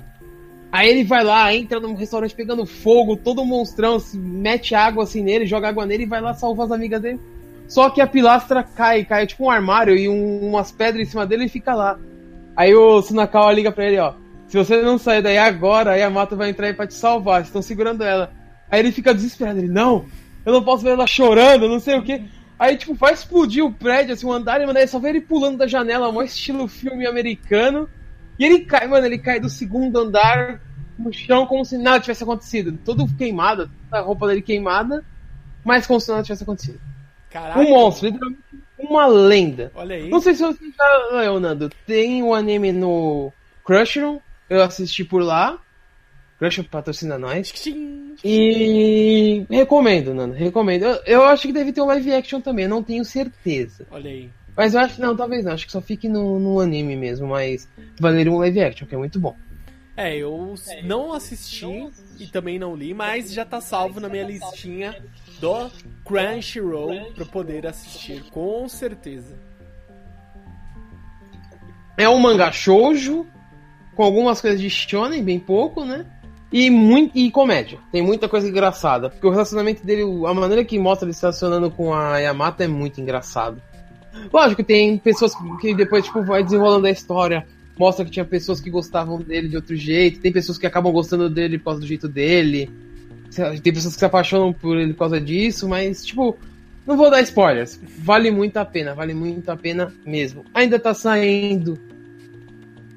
[0.72, 5.48] Aí ele vai lá, entra no restaurante pegando fogo, todo monstrão, mete água assim nele,
[5.48, 7.20] joga água nele e vai lá salvar as amigas dele.
[7.68, 11.26] Só que a pilastra cai, cai tipo um armário e um, umas pedras em cima
[11.26, 11.98] dele e fica lá.
[12.56, 14.14] Aí o Sunakawa liga pra ele, ó.
[14.48, 17.42] Se você não sair daí agora, a Yamato vai entrar aí pra te salvar.
[17.42, 18.32] Estão segurando ela.
[18.70, 19.58] Aí ele fica desesperado.
[19.58, 20.06] Ele, não,
[20.50, 22.24] eu não posso ver ela chorando, não sei o que.
[22.58, 25.22] Aí, tipo, vai explodir o prédio, assim, o andar, e, mano, aí só vê ele
[25.22, 27.90] pulando da janela, mó estilo filme americano.
[28.38, 30.62] E ele cai, mano, ele cai do segundo andar
[30.98, 32.78] no chão como se nada tivesse acontecido.
[32.84, 35.06] Todo queimado, a roupa dele queimada,
[35.64, 36.80] mas como se nada tivesse acontecido.
[37.30, 37.60] Caraca.
[37.60, 38.44] Um monstro, literalmente
[38.78, 39.72] uma lenda.
[39.76, 40.10] Olha aí.
[40.10, 41.70] Não sei se você já leu, Nando.
[41.86, 43.32] Tem o um anime no
[43.64, 45.60] Crunchyroll, eu assisti por lá.
[46.40, 47.54] Crunchyroll patrocina nós.
[48.24, 50.84] E recomendo, Nando, recomendo.
[50.84, 53.86] Eu, eu, acho que deve ter um live action também, não tenho certeza.
[53.92, 54.30] Olha aí.
[54.56, 57.68] Mas eu acho não, talvez não, acho que só fique no, no anime mesmo, mas
[58.00, 59.36] valeria um live action, que é muito bom.
[59.96, 64.96] É, eu não assisti e também não li, mas já tá salvo na minha listinha
[65.42, 65.70] do
[66.06, 69.38] Crunchyroll para poder assistir, com certeza.
[71.98, 73.28] É um mangá shoujo,
[73.94, 76.06] com algumas coisas de shonen, bem pouco, né?
[76.52, 77.80] E, muito, e comédia.
[77.92, 79.10] Tem muita coisa engraçada.
[79.10, 82.68] Porque o relacionamento dele, a maneira que mostra ele se relacionando com a Yamato é
[82.68, 83.62] muito engraçado.
[84.34, 87.46] Lógico, tem pessoas que depois, tipo, vai desenrolando a história.
[87.78, 90.20] Mostra que tinha pessoas que gostavam dele de outro jeito.
[90.20, 92.70] Tem pessoas que acabam gostando dele por causa do jeito dele.
[93.62, 96.36] Tem pessoas que se apaixonam por ele por causa disso, mas, tipo,
[96.86, 97.80] não vou dar spoilers.
[98.00, 100.44] Vale muito a pena, vale muito a pena mesmo.
[100.54, 101.78] Ainda tá saindo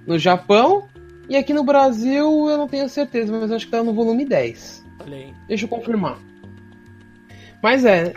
[0.06, 0.88] no Japão
[1.28, 4.84] e aqui no Brasil eu não tenho certeza, mas acho que tá no volume 10.
[5.04, 5.32] Olhei.
[5.48, 6.18] Deixa eu confirmar.
[7.62, 8.12] Mas é.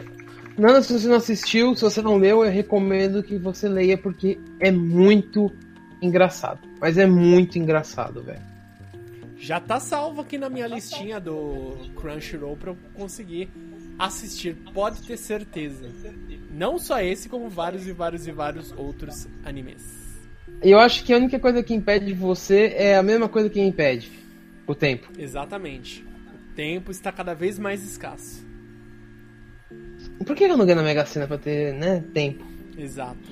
[0.58, 4.39] Nada, se você não assistiu, se você não leu, eu recomendo que você leia porque
[4.60, 5.51] é muito
[6.01, 6.60] engraçado.
[6.80, 8.41] Mas é muito engraçado, velho.
[9.38, 13.49] Já tá salvo aqui na minha listinha do Crunchyroll pra eu conseguir
[13.99, 15.89] assistir, pode ter certeza.
[16.51, 20.05] Não só esse, como vários e vários e vários outros animes.
[20.68, 24.11] Eu acho que a única coisa que impede você é a mesma coisa que impede
[24.66, 25.07] o tempo.
[25.18, 26.03] Exatamente.
[26.03, 28.43] O tempo está cada vez mais escasso.
[30.26, 32.43] Por que eu não ganho na Mega Sena pra ter, né, tempo?
[32.78, 33.30] Exato.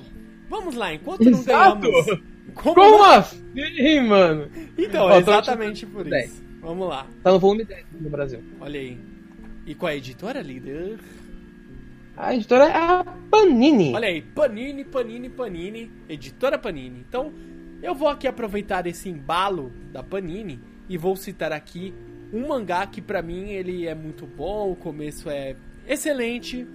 [0.48, 1.80] Vamos lá, enquanto Exato.
[1.80, 2.22] não ganhamos.
[2.54, 4.48] Como, Como assim, mano?
[4.78, 6.30] Então, exatamente tô- por 10.
[6.30, 6.44] isso.
[6.60, 7.06] Vamos lá.
[7.22, 8.40] Tá no volume 10 no Brasil.
[8.60, 8.98] Olha aí.
[9.66, 10.98] E com a editora líder?
[12.16, 13.92] A editora é a Panini.
[13.92, 17.04] Olha aí, Panini, Panini, Panini, editora Panini.
[17.08, 17.32] Então,
[17.82, 21.92] eu vou aqui aproveitar esse embalo da Panini e vou citar aqui
[22.32, 25.56] um mangá que pra mim ele é muito bom, o começo é
[25.86, 26.66] excelente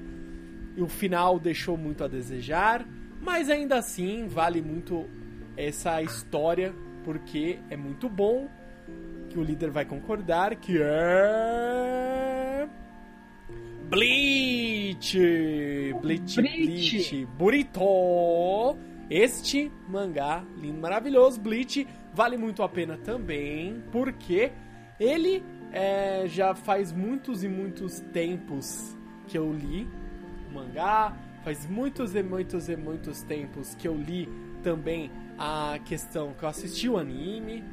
[0.76, 2.86] e o final deixou muito a desejar,
[3.22, 5.06] mas ainda assim vale muito
[5.58, 6.74] essa história
[7.04, 8.48] porque é muito bom,
[9.30, 12.29] que o líder vai concordar que é
[13.90, 15.18] Bleach!
[16.00, 16.42] Bleach, Bleach.
[16.42, 18.78] Bleach, Burito!
[19.10, 24.52] Este mangá lindo, maravilhoso, Bleach, vale muito a pena também, porque
[25.00, 28.96] ele é, já faz muitos e muitos tempos
[29.28, 29.88] que eu li
[30.48, 34.30] o mangá, faz muitos e muitos e muitos tempos que eu li
[34.62, 37.64] também a questão que eu assisti o anime,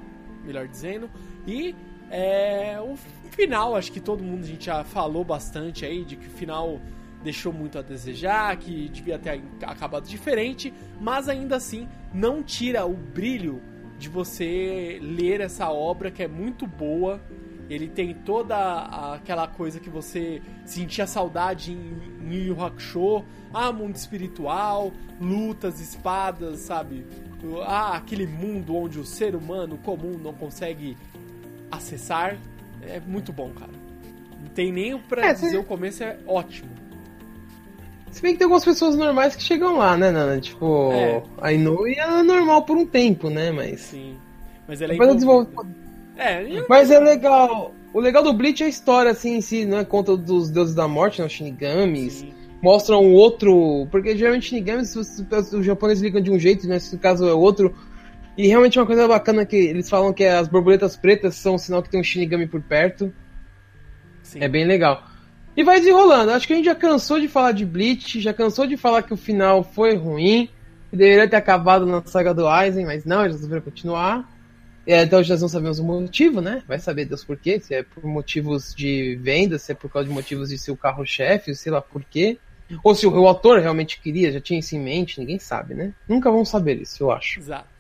[0.47, 1.11] melhor dizendo,
[1.47, 1.75] e
[2.11, 2.97] é, o
[3.27, 6.81] final, acho que todo mundo a gente já falou bastante aí de que o final
[7.23, 12.95] deixou muito a desejar, que devia ter acabado diferente, mas ainda assim não tira o
[12.95, 13.61] brilho
[13.99, 17.21] de você ler essa obra que é muito boa.
[17.69, 23.25] Ele tem toda aquela coisa que você sentia saudade em em Yu Yu Hakusho,
[23.55, 27.07] ah, mundo espiritual, lutas, espadas, sabe?
[27.65, 30.97] Ah, aquele mundo onde o ser humano comum não consegue
[31.71, 32.37] acessar.
[32.83, 33.71] É muito bom, cara.
[34.43, 36.71] Não tem nem o pra É, dizer, você- o começo é ótimo.
[38.11, 40.41] Se bem que tem algumas pessoas normais que chegam lá, né, Nana?
[40.41, 41.23] Tipo, É.
[41.41, 43.51] a Inoue é normal por um tempo, né?
[43.51, 43.81] Mas.
[43.81, 44.17] Sim.
[44.67, 45.49] Mas ela é Depois desenvolve,
[46.17, 47.75] É, eu- Mas é legal.
[47.93, 49.85] O legal do Bleach é a história, assim, em si, né?
[49.85, 51.27] Conta dos deuses da morte, né?
[51.27, 52.13] Os Shinigamis.
[52.15, 52.33] Sim.
[52.63, 53.87] Mostram um outro.
[53.91, 55.23] Porque geralmente Shinigamis, os,
[55.53, 56.75] os japoneses ligam de um jeito, né?
[56.77, 57.75] Nesse caso é outro.
[58.37, 61.83] E realmente uma coisa bacana que eles falam que as borboletas pretas são um sinal
[61.83, 63.13] que tem um Shinigami por perto.
[64.23, 64.41] sim.
[64.41, 65.03] É bem legal.
[65.57, 66.33] E vai desenrolando.
[66.33, 69.15] Acho que a gente já cansou de falar de Bleach, já cansou de falar que
[69.15, 70.51] o final foi ruim,
[70.91, 74.31] que deveria ter acabado na saga do Aizen, mas não, eles resolveram continuar.
[74.87, 76.63] É, então já não sabemos o motivo, né?
[76.69, 80.09] Vai saber Deus por quê, se é por motivos de venda, se é por causa
[80.09, 82.39] de motivos de ser o carro-chefe, sei lá por quê.
[82.85, 85.93] Ou se o, o autor realmente queria, já tinha isso em mente, ninguém sabe, né?
[86.09, 87.41] Nunca vão saber isso, eu acho.
[87.41, 87.76] Exato.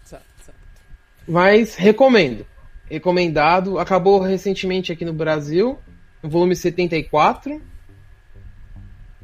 [1.26, 2.46] Mas recomendo.
[2.88, 3.78] Recomendado.
[3.78, 5.78] Acabou recentemente aqui no Brasil.
[6.22, 7.60] No volume 74.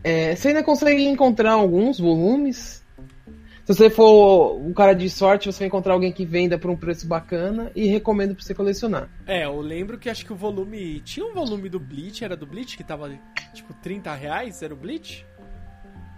[0.05, 2.82] É, você ainda consegue encontrar alguns volumes.
[3.64, 6.76] Se você for um cara de sorte, você vai encontrar alguém que venda por um
[6.76, 9.09] preço bacana e recomendo pra você colecionar.
[9.24, 11.00] É, eu lembro que acho que o volume.
[11.00, 13.12] Tinha um volume do Bleach, era do Bleach, que tava
[13.55, 14.61] tipo 30 reais?
[14.62, 15.24] Era o Bleach?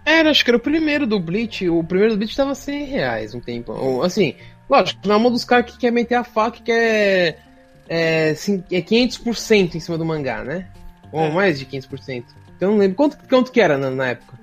[0.03, 1.69] Era, acho que era o primeiro do Bleach.
[1.69, 3.73] O primeiro do Bleach tava 100 reais um tempo.
[3.73, 4.35] Ou, Assim,
[4.69, 7.39] lógico, na mão dos caras que quer meter a faca, que quer.
[7.87, 8.33] É, é
[8.81, 10.67] 500% em cima do mangá, né?
[11.11, 11.31] Ou É.
[11.31, 12.23] mais de 500%.
[12.57, 12.95] Então não lembro.
[12.97, 14.33] Quanto, quanto que era na, na época?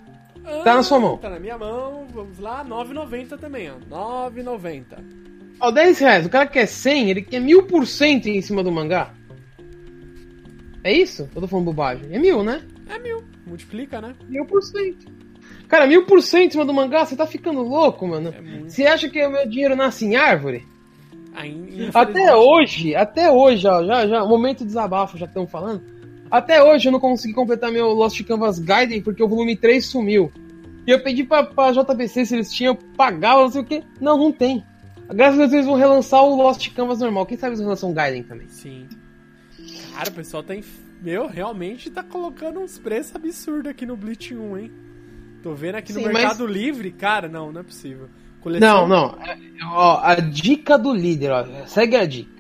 [0.65, 1.17] Tá na sua mão.
[1.19, 3.75] Tá na minha mão, vamos lá, 9,90 também, ó.
[4.31, 4.85] 9,90.
[5.61, 6.27] Ó, 10 reais.
[6.27, 9.13] O cara quer 100, ele quer 1000% em cima do mangá.
[10.85, 11.29] É isso?
[11.35, 12.09] Eu tô falando bobagem.
[12.13, 12.61] É mil, né?
[12.89, 13.23] É mil.
[13.47, 14.15] Multiplica, né?
[14.29, 15.07] Mil por cento.
[15.73, 18.29] Cara, mil por cento em cima do mangá, você tá ficando louco, mano.
[18.29, 18.69] É.
[18.69, 20.67] Você acha que o meu dinheiro nasce em árvore?
[21.95, 25.83] Até hoje, até hoje, ó, já, já, momento de desabafo, já que estamos falando.
[26.31, 30.31] Até hoje eu não consegui completar meu Lost Canvas Gaiden porque o volume 3 sumiu.
[30.87, 33.83] E eu pedi pra, pra JBC se eles tinham, pagava, não sei o que.
[33.99, 34.63] Não, não tem.
[35.09, 37.25] Graças a Deus eles vão relançar o Lost Canvas normal.
[37.25, 38.47] Quem sabe eles vão lançar um Gaiden também.
[38.51, 38.87] Sim.
[39.95, 40.55] Cara, o pessoal tá.
[40.55, 40.69] Inf...
[41.01, 44.82] Meu, realmente tá colocando uns preços absurdos aqui no Bleach 1, hein?
[45.43, 48.07] Tô vendo aqui no Sim, Mercado Livre, cara, não, não é possível.
[48.07, 48.89] Não, Coleção...
[48.89, 49.19] não.
[49.23, 51.45] É, Ó, a dica do líder, ó.
[51.67, 52.31] Segue a dica.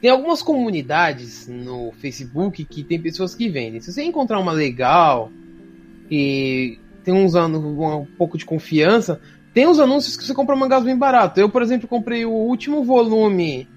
[0.00, 3.80] Tem algumas comunidades no Facebook que tem pessoas que vendem.
[3.80, 5.30] Se você encontrar uma legal
[6.10, 9.20] e tem uns anos um pouco de confiança,
[9.52, 11.40] tem uns anúncios que você compra mangás bem barato.
[11.40, 13.68] Eu, por exemplo, comprei o último volume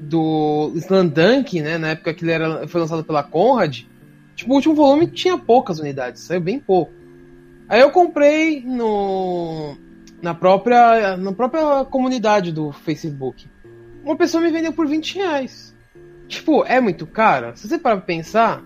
[0.00, 1.78] do Slandunk, né?
[1.78, 3.82] Na época que ele era, foi lançado pela Conrad.
[4.34, 6.92] Tipo, o último volume tinha poucas unidades, saiu bem pouco.
[7.68, 9.76] Aí eu comprei no
[10.22, 13.46] na própria na própria comunidade do Facebook.
[14.04, 15.74] Uma pessoa me vendeu por 20 reais.
[16.28, 17.56] Tipo, é muito caro.
[17.56, 18.62] Se você parar pra pensar,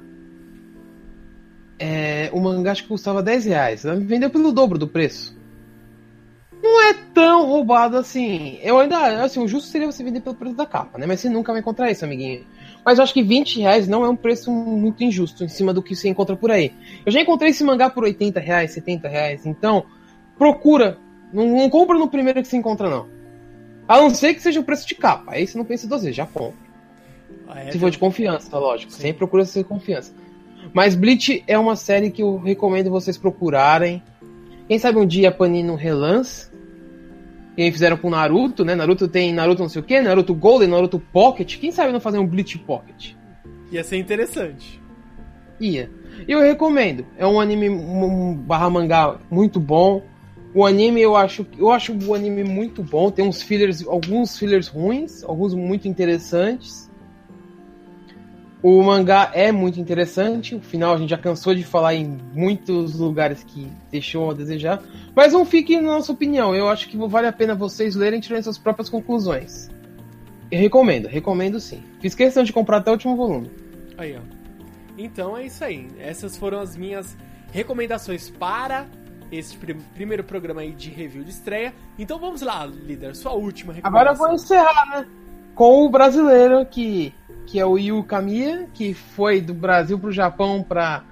[1.79, 3.85] é, o mangá acho que custava 10 reais.
[3.85, 5.37] Ela me vendeu pelo dobro do preço.
[6.61, 8.59] Não é tão roubado assim.
[8.63, 11.07] Eu ainda, assim, o justo seria você vender pelo preço da capa, né?
[11.07, 12.45] Mas você nunca vai encontrar isso, amiguinho.
[12.89, 15.95] Mas acho que 20 reais não é um preço muito injusto em cima do que
[15.95, 16.73] você encontra por aí.
[17.05, 19.45] Eu já encontrei esse mangá por 80 reais, 70 reais.
[19.45, 19.85] Então,
[20.39, 20.97] procura.
[21.31, 23.07] Não, não compra no primeiro que você encontra, não.
[23.87, 25.33] A não ser que seja o preço de capa.
[25.33, 26.57] Aí você não pensa duas vezes, já compra.
[27.47, 28.91] Ah, é, Se for de confiança, tá lógico.
[28.91, 30.15] Sempre procura ser confiança.
[30.73, 34.03] Mas Bleach é uma série que eu recomendo vocês procurarem.
[34.67, 36.48] Quem sabe um dia a Panini não relance.
[37.59, 38.77] E aí fizeram com Naruto, né?
[38.77, 41.59] Naruto tem Naruto não sei o que, Naruto Golden, Naruto Pocket.
[41.59, 43.15] Quem sabe não fazer um Bleach Pocket?
[43.73, 44.81] Ia ser interessante.
[45.59, 45.91] Ia.
[46.29, 47.05] Eu recomendo.
[47.17, 50.05] É um anime um barra mangá muito bom.
[50.55, 53.11] O anime eu acho, eu acho o anime muito bom.
[53.11, 56.88] Tem uns fillers, alguns fillers ruins, alguns muito interessantes.
[58.63, 60.55] O mangá é muito interessante.
[60.57, 64.83] O final a gente já cansou de falar em muitos lugares que deixou a desejar.
[65.15, 66.55] Mas não fique na nossa opinião.
[66.55, 69.71] Eu acho que vale a pena vocês lerem e tirarem suas próprias conclusões.
[70.51, 71.83] Eu recomendo, recomendo sim.
[72.01, 73.51] Fiz questão de comprar até o último volume.
[73.97, 74.21] Aí, ó.
[74.97, 75.87] Então é isso aí.
[76.01, 77.17] Essas foram as minhas
[77.53, 78.87] recomendações para
[79.31, 81.73] este prim- primeiro programa aí de review de estreia.
[81.97, 84.27] Então vamos lá, líder, sua última Agora eu recomendação.
[84.27, 85.07] vou encerrar, né?
[85.55, 87.13] Com o brasileiro que,
[87.49, 91.03] que é o Yu Kamiya, que foi do Brasil pro Japão pra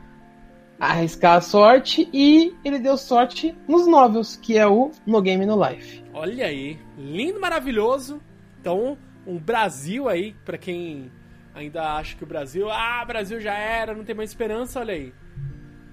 [0.79, 5.57] arriscar a sorte e ele deu sorte nos novels, que é o No Game No
[5.67, 6.05] Life.
[6.13, 8.21] Olha aí, lindo, maravilhoso.
[8.61, 11.11] Então, um Brasil aí, pra quem
[11.55, 15.15] ainda acha que o Brasil, ah, Brasil já era, não tem mais esperança, olha aí.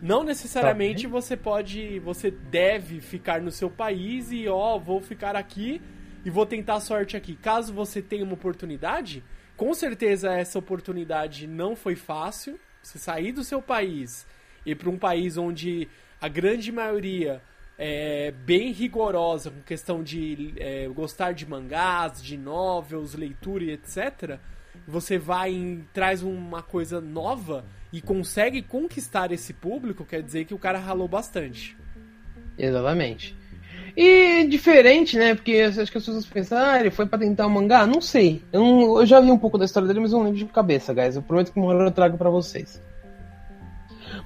[0.02, 5.82] Não necessariamente você pode, você deve ficar no seu país e ó, vou ficar aqui
[6.26, 7.38] e vou tentar a sorte aqui.
[7.38, 9.24] Caso você tenha uma oportunidade,
[9.56, 12.60] com certeza essa oportunidade não foi fácil.
[12.82, 14.26] Você sair do seu país
[14.66, 15.88] e para um país onde
[16.20, 17.42] a grande maioria
[17.78, 24.40] é, bem rigorosa com questão de é, gostar de mangás, de novels, leitura e etc.,
[24.88, 30.54] você vai e traz uma coisa nova e consegue conquistar esse público, quer dizer que
[30.54, 31.78] o cara ralou bastante.
[32.58, 33.36] Exatamente.
[33.96, 35.36] E diferente, né?
[35.36, 37.86] Porque acho que as pessoas pensam, ah, ele foi pra tentar um mangá?
[37.86, 38.42] Não sei.
[38.52, 40.94] Eu, não, eu já vi um pouco da história dele, mas não lembro de cabeça,
[40.94, 41.16] guys.
[41.16, 42.82] Eu prometo que uma hora eu trago pra vocês.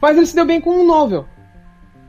[0.02, 1.28] Mas ele se deu bem com um novel.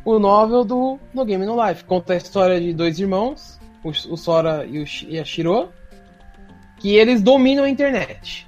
[0.04, 1.84] O novel do No Game No Life.
[1.84, 5.70] Conta a história de dois irmãos, o, o Sora e, o, e a Shiro,
[6.76, 8.46] que eles dominam a internet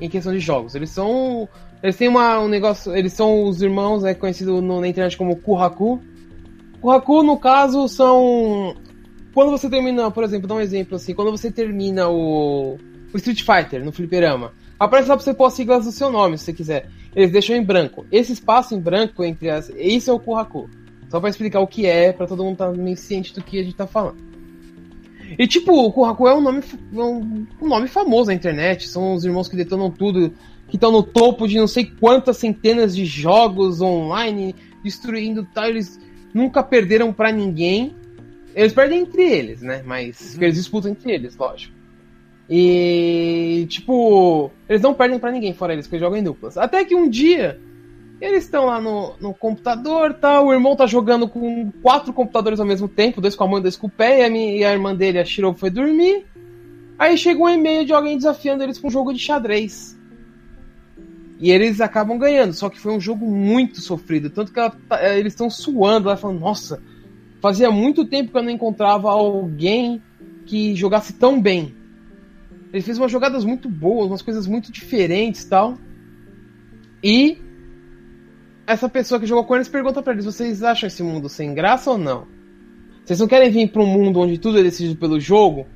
[0.00, 0.74] em questão de jogos.
[0.74, 1.48] Eles são.
[1.82, 2.94] Eles têm uma, um negócio.
[2.94, 6.00] Eles são os irmãos, é conhecido no, na internet como Kuhaku.
[6.80, 8.74] Kuhaku, no caso, são.
[9.34, 12.76] Quando você termina, por exemplo, dá um exemplo assim, quando você termina o,
[13.12, 16.36] o Street Fighter no Fliperama, aparece lá pra você pôr as siglas do seu nome,
[16.36, 16.88] se você quiser.
[17.14, 18.06] Eles deixam em branco.
[18.10, 19.70] Esse espaço em branco entre as.
[19.76, 20.68] Isso é o Kuhaku.
[21.08, 23.58] Só pra explicar o que é, para todo mundo estar tá meio ciente do que
[23.58, 24.30] a gente tá falando.
[25.38, 26.62] E tipo, o Kuhaku é um nome,
[26.92, 28.88] um, um nome famoso na internet.
[28.88, 30.32] São os irmãos que detonam tudo,
[30.68, 35.66] que estão no topo de não sei quantas centenas de jogos online, destruindo tal.
[35.66, 35.98] Eles
[36.34, 37.94] nunca perderam para ninguém.
[38.54, 39.82] Eles perdem entre eles, né?
[39.84, 40.42] Mas uhum.
[40.42, 41.74] eles disputam entre eles, lógico.
[42.48, 46.58] E, tipo, eles não perdem para ninguém, fora eles, que eles jogam em duplas.
[46.58, 47.60] Até que um dia,
[48.20, 52.66] eles estão lá no, no computador tal, o irmão tá jogando com quatro computadores ao
[52.66, 54.64] mesmo tempo, dois com a mão e dois com o pé, e a, minha, e
[54.64, 56.26] a irmã dele, a Shiro, foi dormir.
[56.98, 59.96] Aí chega um e-mail de alguém desafiando eles pra um jogo de xadrez.
[61.40, 64.28] E eles acabam ganhando, só que foi um jogo muito sofrido.
[64.28, 66.82] Tanto que ela, tá, é, eles estão suando lá, falando: Nossa,
[67.40, 70.02] fazia muito tempo que eu não encontrava alguém
[70.44, 71.74] que jogasse tão bem.
[72.70, 75.78] Ele fez umas jogadas muito boas, umas coisas muito diferentes tal.
[77.02, 77.38] E
[78.66, 81.90] essa pessoa que jogou com eles pergunta para eles: Vocês acham esse mundo sem graça
[81.90, 82.26] ou não?
[83.02, 85.66] Vocês não querem vir para um mundo onde tudo é decidido pelo jogo?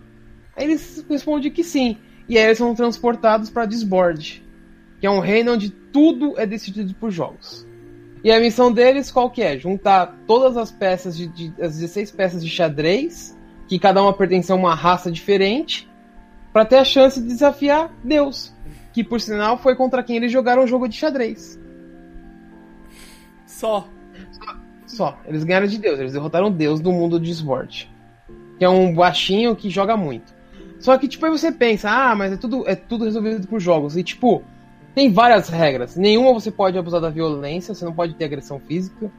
[0.55, 1.97] Aí eles respondem que sim.
[2.29, 4.44] E aí eles são transportados para Disboard
[5.05, 7.67] que é um reino onde tudo é decidido por jogos.
[8.25, 9.59] E a missão deles qual que é?
[9.59, 13.39] Juntar todas as peças de, de as 16 peças de xadrez,
[13.69, 15.87] que cada uma pertence a uma raça diferente,
[16.55, 18.55] para ter a chance de desafiar Deus,
[18.95, 21.61] que por sinal foi contra quem eles jogaram o jogo de xadrez.
[23.45, 23.87] Só.
[24.33, 24.57] Só.
[24.87, 25.19] Só.
[25.27, 27.93] Eles ganharam de Deus, eles derrotaram Deus do mundo de esporte.
[28.59, 30.33] Que é um baixinho que joga muito.
[30.81, 33.99] Só que, tipo, aí você pensa, ah, mas é tudo, é tudo resolvido por jogos.
[33.99, 34.43] E, tipo,
[34.95, 35.97] tem várias regras.
[35.97, 39.11] Nenhuma você pode abusar da violência, você não pode ter agressão física.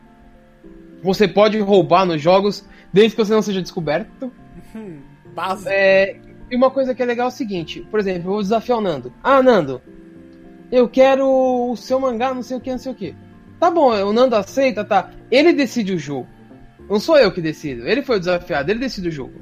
[1.04, 4.32] Você pode roubar nos jogos, desde que você não seja descoberto.
[4.74, 5.00] Hum,
[5.36, 5.70] básico.
[5.70, 6.16] É,
[6.50, 8.82] e uma coisa que é legal é o seguinte: por exemplo, eu vou desafiar o
[8.82, 9.14] Nando.
[9.22, 9.82] Ah, Nando,
[10.72, 13.16] eu quero o seu mangá, não sei o que, não sei o que.
[13.60, 15.12] Tá bom, o Nando aceita, tá.
[15.30, 16.28] Ele decide o jogo.
[16.90, 17.88] Não sou eu que decido.
[17.88, 19.34] Ele foi o desafiado, ele decide o jogo.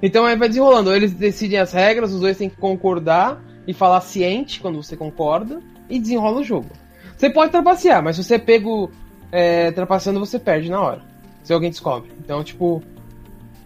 [0.00, 0.94] Então aí vai desenrolando.
[0.94, 5.60] Eles decidem as regras, os dois têm que concordar e falar ciente quando você concorda
[5.88, 6.68] e desenrola o jogo.
[7.16, 8.90] Você pode trapacear, mas se você pego
[9.30, 11.02] é, trapaceando, você perde na hora.
[11.42, 12.10] Se alguém descobre.
[12.18, 12.82] Então, tipo,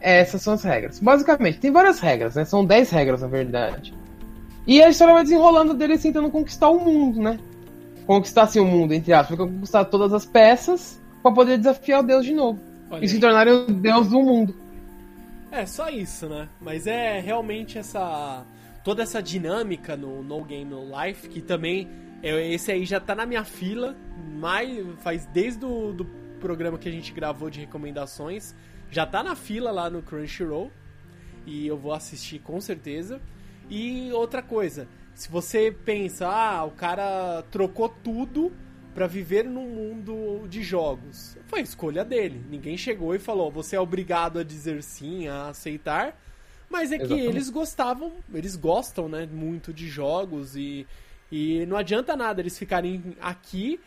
[0.01, 0.99] essas são as regras.
[1.01, 2.45] Basicamente, tem várias regras, né?
[2.45, 3.93] São 10 regras, na verdade.
[4.67, 7.39] E a história vai desenrolando deles tentando conquistar o mundo, né?
[8.07, 12.25] Conquistar assim o mundo, entre aspas, conquistar todas as peças para poder desafiar o Deus
[12.25, 12.61] de novo.
[12.91, 13.09] Olha e aí.
[13.09, 14.55] se tornarem o Deus do mundo.
[15.51, 16.49] É, só isso, né?
[16.61, 18.45] Mas é realmente essa
[18.87, 21.89] toda essa dinâmica no No Game No Life, que também
[22.23, 23.97] é, esse aí já tá na minha fila,
[24.39, 26.05] mais, faz desde o do
[26.39, 28.55] programa que a gente gravou de recomendações,
[28.89, 30.71] já tá na fila lá no Crunchyroll
[31.45, 33.21] e eu vou assistir com certeza.
[33.69, 38.53] E outra coisa, se você pensa, ah, o cara trocou tudo
[38.95, 42.41] para viver num mundo de jogos, foi escolha dele.
[42.49, 46.17] Ninguém chegou e falou, você é obrigado a dizer sim, a aceitar.
[46.69, 47.23] Mas é Exatamente.
[47.23, 50.87] que eles gostavam, eles gostam, né, muito de jogos e,
[51.31, 53.81] e não adianta nada eles ficarem aqui,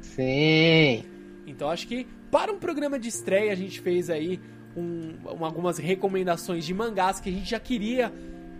[0.00, 1.02] Sim.
[1.44, 4.40] Então acho que para um programa de estreia, a gente fez aí
[4.76, 8.12] um, um, algumas recomendações de mangás que a gente já queria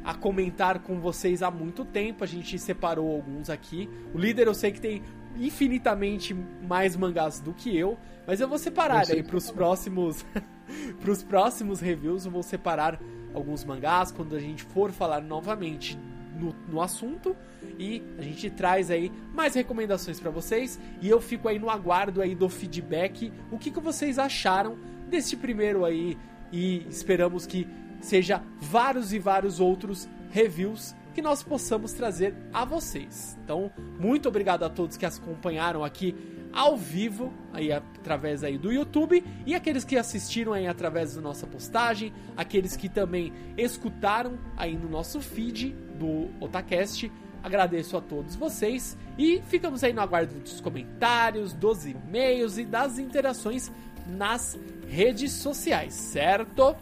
[0.05, 2.25] a comentar com vocês há muito tempo.
[2.25, 3.89] A gente separou alguns aqui.
[4.14, 5.03] O líder eu sei que tem
[5.37, 7.97] infinitamente mais mangás do que eu,
[8.27, 10.25] mas eu vou separar aí para os próximos
[11.01, 12.25] para os próximos reviews.
[12.25, 13.01] Eu vou separar
[13.33, 15.99] alguns mangás quando a gente for falar novamente
[16.37, 17.37] no, no assunto
[17.81, 22.20] e a gente traz aí mais recomendações para vocês e eu fico aí no aguardo
[22.20, 24.76] aí do feedback, o que, que vocês acharam
[25.09, 26.18] deste primeiro aí
[26.53, 27.66] e esperamos que
[28.03, 33.37] seja vários e vários outros reviews que nós possamos trazer a vocês.
[33.43, 36.14] Então, muito obrigado a todos que acompanharam aqui
[36.53, 41.47] ao vivo, aí através aí do YouTube, e aqueles que assistiram aí através da nossa
[41.47, 47.11] postagem, aqueles que também escutaram aí no nosso feed do Otacast.
[47.43, 52.99] Agradeço a todos vocês e ficamos aí no aguardo dos comentários, dos e-mails e das
[52.99, 53.70] interações
[54.07, 56.74] nas redes sociais, certo?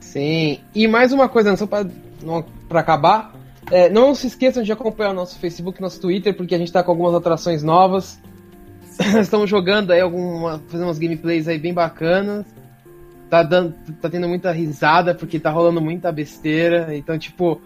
[0.00, 0.60] Sim.
[0.74, 3.34] E mais uma coisa, só para acabar,
[3.70, 6.82] é, não se esqueçam de acompanhar o nosso Facebook, nosso Twitter, porque a gente está
[6.82, 8.20] com algumas atrações novas.
[9.20, 12.46] Estamos jogando aí algumas, fazendo umas gameplays aí bem bacanas.
[13.28, 16.94] Tá dando, tá tendo muita risada porque tá rolando muita besteira.
[16.96, 17.60] Então, tipo,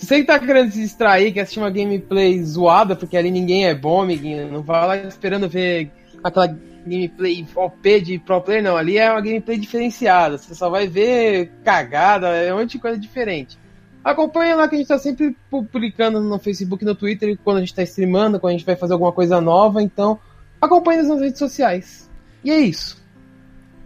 [0.00, 3.74] se você tá querendo se distrair, quer assistir uma gameplay zoada, porque ali ninguém é
[3.74, 5.90] bom, amiguinho, não vai lá esperando ver
[6.24, 6.46] aquela
[6.86, 8.78] gameplay OP de pro player, não.
[8.78, 10.38] Ali é uma gameplay diferenciada.
[10.38, 13.58] Você só vai ver cagada, é um monte de coisa diferente.
[14.02, 17.74] Acompanha lá que a gente tá sempre publicando no Facebook no Twitter quando a gente
[17.74, 19.82] tá streamando, quando a gente vai fazer alguma coisa nova.
[19.82, 20.18] Então,
[20.58, 22.08] acompanhe nas redes sociais.
[22.42, 22.99] E é isso.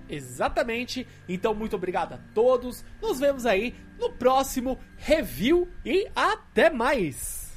[0.08, 1.06] Exatamente.
[1.28, 2.84] Então, muito obrigado a todos.
[3.00, 7.52] Nos vemos aí no próximo review e até mais.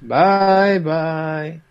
[0.00, 1.62] Bye, bye.